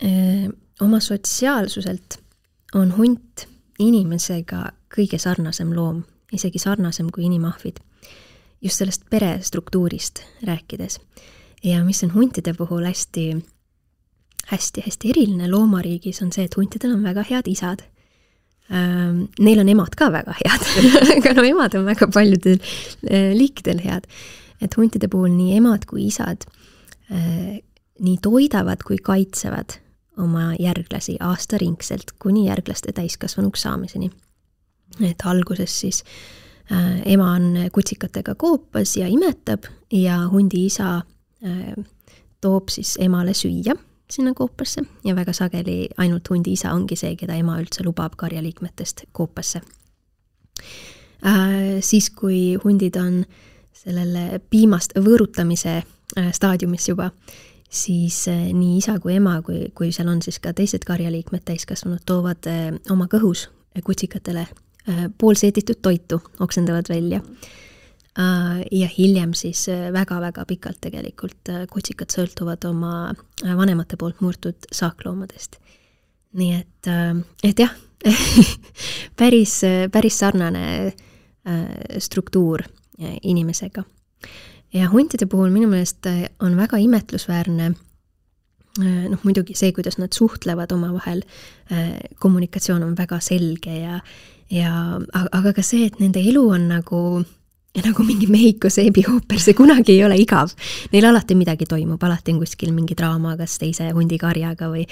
Äh, 0.04 0.48
oma 0.84 1.00
sotsiaalsuselt 1.00 2.18
on 2.74 2.92
hunt 2.96 3.46
inimesega 3.82 4.70
kõige 4.92 5.18
sarnasem 5.20 5.72
loom, 5.76 6.02
isegi 6.32 6.60
sarnasem 6.60 7.10
kui 7.12 7.26
inimahvid. 7.28 7.80
just 8.62 8.80
sellest 8.80 9.02
perestruktuurist 9.10 10.22
rääkides. 10.44 11.00
ja 11.64 11.84
mis 11.84 12.02
on 12.04 12.14
huntide 12.14 12.54
puhul 12.54 12.84
hästi 12.84 13.44
hästi-hästi 14.52 15.10
eriline 15.10 15.50
loomariigis 15.50 16.22
on 16.22 16.32
see, 16.32 16.46
et 16.46 16.56
huntidel 16.56 16.94
on 16.94 17.02
väga 17.06 17.24
head 17.26 17.48
isad. 17.50 17.84
Neil 18.68 19.60
on 19.62 19.68
emad 19.70 19.94
ka 19.94 20.08
väga 20.10 20.34
head 20.40 20.64
aga 21.16 21.34
no 21.38 21.44
emad 21.46 21.76
on 21.78 21.84
väga 21.86 22.08
paljudel 22.10 22.58
liikidel 23.38 23.78
head. 23.84 24.08
et 24.60 24.74
huntide 24.76 25.06
puhul 25.12 25.30
nii 25.30 25.56
emad 25.60 25.84
kui 25.86 26.08
isad 26.08 26.42
nii 27.98 28.16
toidavad 28.22 28.82
kui 28.86 28.98
kaitsevad 28.98 29.78
oma 30.18 30.54
järglasi 30.58 31.16
aastaringselt 31.20 32.12
kuni 32.18 32.46
järglaste 32.46 32.92
täiskasvanuks 32.92 33.62
saamiseni. 33.62 34.10
et 35.00 35.22
alguses 35.24 35.80
siis 35.80 36.04
äh, 36.72 37.02
ema 37.04 37.32
on 37.32 37.54
kutsikatega 37.72 38.34
koopas 38.34 38.96
ja 38.96 39.06
imetab 39.06 39.64
ja 39.92 40.28
hundi 40.28 40.66
isa 40.66 40.96
äh, 40.96 41.84
toob 42.40 42.68
siis 42.68 42.96
emale 43.00 43.34
süüa 43.34 43.76
sinna 44.10 44.34
koopasse 44.34 44.82
ja 45.04 45.16
väga 45.16 45.32
sageli 45.32 45.88
ainult 45.96 46.30
hundi 46.30 46.52
isa 46.52 46.72
ongi 46.72 46.96
see, 46.96 47.16
keda 47.16 47.34
ema 47.34 47.58
üldse 47.60 47.84
lubab 47.84 48.16
karjaliikmetest 48.16 49.04
koopasse 49.12 49.60
äh,. 51.26 51.80
siis, 51.80 52.10
kui 52.10 52.56
hundid 52.64 52.96
on 53.00 53.24
sellele 53.76 54.40
piimast 54.50 54.96
võõrutamise 54.98 55.76
äh, 55.76 56.30
staadiumis 56.32 56.88
juba, 56.88 57.10
siis 57.70 58.24
äh, 58.28 58.48
nii 58.54 58.78
isa 58.78 58.98
kui 59.02 59.16
ema, 59.18 59.40
kui, 59.42 59.70
kui 59.74 59.92
seal 59.92 60.08
on 60.08 60.22
siis 60.22 60.38
ka 60.42 60.54
teised 60.56 60.86
karjaliikmed, 60.86 61.44
täiskasvanud, 61.44 62.02
toovad 62.06 62.50
äh, 62.50 62.72
oma 62.90 63.10
kõhus 63.12 63.48
kutsikatele 63.84 64.46
äh, 64.46 65.06
poolseeditud 65.18 65.82
toitu, 65.82 66.22
oksendavad 66.40 66.88
välja 66.88 67.20
Äh, 67.20 67.65
ja 68.72 68.88
hiljem 68.98 69.34
siis 69.36 69.66
väga-väga 69.92 70.40
äh, 70.40 70.46
pikalt 70.48 70.80
tegelikult 70.80 71.50
äh, 71.52 71.66
kutsikad 71.68 72.12
sõltuvad 72.14 72.64
oma 72.68 72.92
vanemate 73.44 73.98
poolt 74.00 74.22
murtud 74.24 74.68
saakloomadest. 74.72 75.58
nii 76.36 76.54
et, 76.54 76.88
et 77.44 77.58
jah 77.60 77.72
päris, 79.20 79.60
päris 79.92 80.18
sarnane 80.18 80.92
struktuur 81.98 82.62
inimesega. 83.22 83.84
ja 84.74 84.88
huntide 84.90 85.26
puhul 85.26 85.50
minu 85.50 85.68
meelest 85.68 86.08
on 86.40 86.56
väga 86.56 86.76
imetlusväärne 86.76 87.70
noh, 89.08 89.20
muidugi 89.22 89.54
see, 89.56 89.72
kuidas 89.72 89.98
nad 89.98 90.12
suhtlevad 90.12 90.72
omavahel, 90.72 91.22
kommunikatsioon 92.20 92.82
on 92.82 92.96
väga 92.96 93.20
selge 93.20 93.78
ja, 93.78 94.00
ja 94.50 94.72
aga 95.32 95.52
ka 95.52 95.62
see, 95.62 95.86
et 95.86 96.00
nende 96.00 96.20
elu 96.20 96.42
on 96.48 96.68
nagu 96.68 97.00
ja 97.76 97.84
nagu 97.84 98.04
mingi 98.06 98.28
Mehhiko 98.30 98.70
seebiooper, 98.72 99.40
see 99.42 99.54
kunagi 99.56 99.96
ei 99.96 100.04
ole 100.06 100.16
igav. 100.20 100.52
Neil 100.92 101.08
alati 101.10 101.36
midagi 101.38 101.68
toimub, 101.68 102.02
alati 102.02 102.34
on 102.34 102.40
kuskil 102.42 102.72
mingi 102.76 102.96
draama, 102.98 103.36
kas 103.38 103.58
teise 103.62 103.90
hundikarjaga 103.96 104.70
või, 104.72 104.86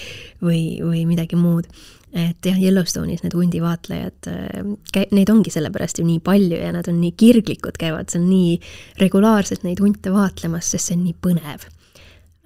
või, 0.45 0.65
või 0.85 1.05
midagi 1.09 1.39
muud. 1.41 1.69
et 2.15 2.47
jah, 2.47 2.55
Yellowstone'is 2.55 3.25
need 3.25 3.35
hundivaatlejad, 3.35 4.29
äh, 4.31 5.07
neid 5.11 5.31
ongi 5.33 5.51
sellepärast 5.51 5.99
ju 5.99 6.05
nii 6.07 6.21
palju 6.23 6.61
ja 6.61 6.71
nad 6.71 6.87
on 6.87 7.01
nii 7.01 7.11
kirglikud, 7.19 7.75
käivad 7.81 8.13
seal 8.13 8.23
nii 8.29 8.61
regulaarselt 9.01 9.65
neid 9.67 9.83
hunte 9.83 10.13
vaatlemas, 10.15 10.69
sest 10.71 10.93
see 10.93 10.99
on 10.99 11.03
nii 11.09 11.17
põnev 11.27 11.67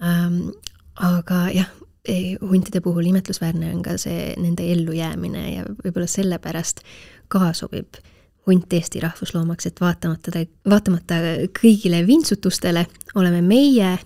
ähm,. 0.00 0.38
aga 1.04 1.42
jah, 1.52 1.68
huntide 2.40 2.80
puhul 2.80 3.10
imetlusväärne 3.10 3.74
on 3.74 3.82
ka 3.84 3.98
see 4.00 4.32
nende 4.40 4.64
ellujäämine 4.72 5.42
ja 5.52 5.66
võib-olla 5.68 6.08
sellepärast 6.08 6.80
ka 7.28 7.52
sobib 7.52 8.00
hunt 8.46 8.72
Eesti 8.72 9.00
rahvusloomaks, 9.00 9.66
et 9.66 9.80
vaatamata, 9.80 10.44
vaatamata 10.68 11.18
kõigile 11.60 12.06
vintsutustele 12.06 12.86
oleme 13.14 13.42
meie 13.42 13.98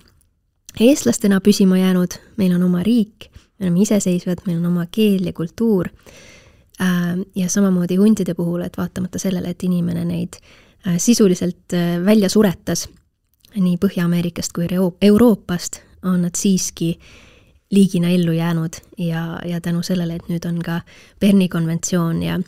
eestlastena 0.80 1.40
püsima 1.40 1.78
jäänud, 1.78 2.16
meil 2.36 2.54
on 2.56 2.62
oma 2.66 2.82
riik, 2.82 3.28
me 3.58 3.68
oleme 3.68 3.84
iseseisvad, 3.84 4.42
meil 4.46 4.58
on 4.58 4.70
oma 4.72 4.86
keel 4.90 5.28
ja 5.28 5.32
kultuur. 5.32 5.88
Äh, 6.80 7.14
ja 7.36 7.48
samamoodi 7.48 7.96
huntide 8.00 8.34
puhul, 8.34 8.64
et 8.64 8.78
vaatamata 8.78 9.18
sellele, 9.18 9.52
et 9.52 9.62
inimene 9.62 10.04
neid 10.08 10.40
äh, 10.40 10.96
sisuliselt 10.98 11.76
äh, 11.76 11.98
välja 12.04 12.28
suretas 12.32 12.88
nii 13.54 13.76
Põhja-Ameerikast 13.76 14.54
kui 14.56 14.66
Euroopast, 15.02 15.82
on 16.02 16.22
nad 16.22 16.34
siiski 16.36 16.96
liigina 17.70 18.08
ellu 18.08 18.32
jäänud 18.32 18.80
ja, 18.98 19.40
ja 19.46 19.60
tänu 19.60 19.82
sellele, 19.82 20.16
et 20.16 20.28
nüüd 20.28 20.48
on 20.48 20.58
ka 20.64 20.80
Berni 21.20 21.48
konventsioon 21.48 22.22
ja 22.22 22.40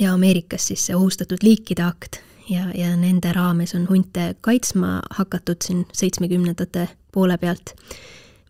ja 0.00 0.14
Ameerikas 0.14 0.66
siis 0.66 0.86
see 0.86 0.96
ohustatud 0.96 1.42
liikide 1.42 1.82
akt 1.82 2.20
ja, 2.50 2.66
ja 2.74 2.96
nende 2.96 3.32
raames 3.32 3.74
on 3.74 3.86
hunte 3.90 4.34
kaitsma 4.40 5.00
hakatud 5.10 5.64
siin 5.64 5.86
seitsmekümnendate 5.92 6.88
poole 7.12 7.38
pealt 7.38 7.74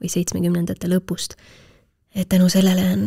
või 0.01 0.11
seitsmekümnendate 0.13 0.91
lõpust. 0.91 1.37
et 2.15 2.29
tänu 2.29 2.49
sellele 2.49 2.83
on, 2.93 3.07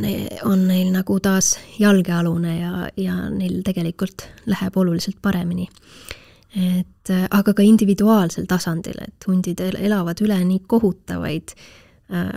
on 0.51 0.67
neil 0.67 0.91
nagu 0.93 1.19
taas 1.19 1.57
jalgealune 1.79 2.59
ja, 2.59 2.89
ja 2.97 3.29
neil 3.29 3.61
tegelikult 3.65 4.27
läheb 4.45 4.77
oluliselt 4.77 5.17
paremini. 5.21 5.69
et 6.55 7.13
aga 7.29 7.53
ka 7.53 7.61
individuaalsel 7.61 8.45
tasandil, 8.45 8.97
et 9.01 9.27
hundid 9.27 9.59
elavad 9.59 10.21
üle 10.21 10.39
nii 10.45 10.63
kohutavaid 10.67 11.53
äh, 12.13 12.33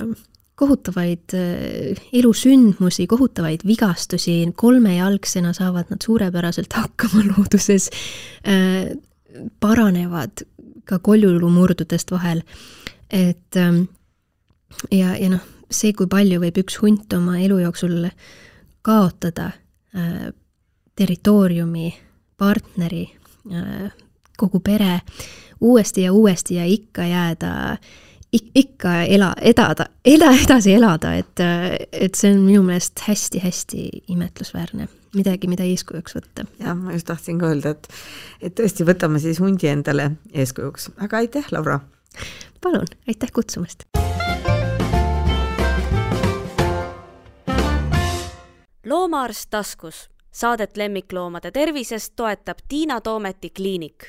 kohutavaid 0.63 1.35
äh, 1.35 2.03
elusündmusi, 2.13 3.07
kohutavaid 3.11 3.65
vigastusi, 3.67 4.37
kolmejalgsena 4.57 5.53
saavad 5.57 5.91
nad 5.91 6.05
suurepäraselt 6.05 6.73
hakkama 6.79 7.25
looduses, 7.31 7.89
äh, 8.47 8.93
paranevad 9.61 10.45
ka 10.85 10.99
koljulumurdudest 10.99 12.11
vahel, 12.11 12.43
et 13.11 13.57
ähm, 13.57 13.85
ja, 14.91 15.17
ja 15.17 15.33
noh, 15.33 15.43
see, 15.71 15.95
kui 15.97 16.11
palju 16.11 16.41
võib 16.43 16.63
üks 16.63 16.79
hunt 16.83 17.13
oma 17.17 17.39
elu 17.41 17.59
jooksul 17.65 18.07
kaotada 18.87 19.51
äh, 19.97 20.31
territooriumi, 20.99 21.89
partneri, 22.37 23.07
kogu 24.39 24.61
pere, 24.61 24.99
uuesti 25.63 26.05
ja 26.05 26.13
uuesti 26.13 26.59
ja 26.59 26.67
ikka 26.69 27.07
jääda 27.07 27.53
äh, 27.71 27.93
ikka 28.33 29.03
ela, 29.03 29.35
edada, 29.41 29.87
ela 30.05 30.33
edasi 30.45 30.73
elada, 30.75 31.15
et, 31.21 31.41
et 31.93 32.15
see 32.17 32.33
on 32.33 32.41
minu 32.47 32.63
meelest 32.65 33.05
hästi-hästi 33.05 33.89
imetlusväärne, 34.15 34.89
midagi, 35.17 35.51
mida 35.53 35.67
eeskujuks 35.69 36.17
võtta. 36.17 36.47
jah, 36.61 36.77
ma 36.79 36.97
just 36.97 37.11
tahtsin 37.11 37.41
ka 37.43 37.51
öelda, 37.53 37.75
et, 37.77 37.89
et 38.41 38.57
tõesti 38.57 38.87
võtame 38.89 39.21
siis 39.23 39.41
hundi 39.43 39.69
endale 39.69 40.13
eeskujuks, 40.33 40.91
aga 41.05 41.21
aitäh, 41.21 41.53
Laura! 41.53 41.81
palun, 42.65 42.89
aitäh 43.09 43.33
kutsumast! 43.33 43.85
loomaarst 48.87 49.51
taskus, 49.51 50.09
saadet 50.33 50.77
lemmikloomade 50.77 51.51
tervisest 51.51 52.17
toetab 52.17 52.65
Tiina 52.69 53.01
Toometi 53.01 53.51
kliinik 53.51 54.09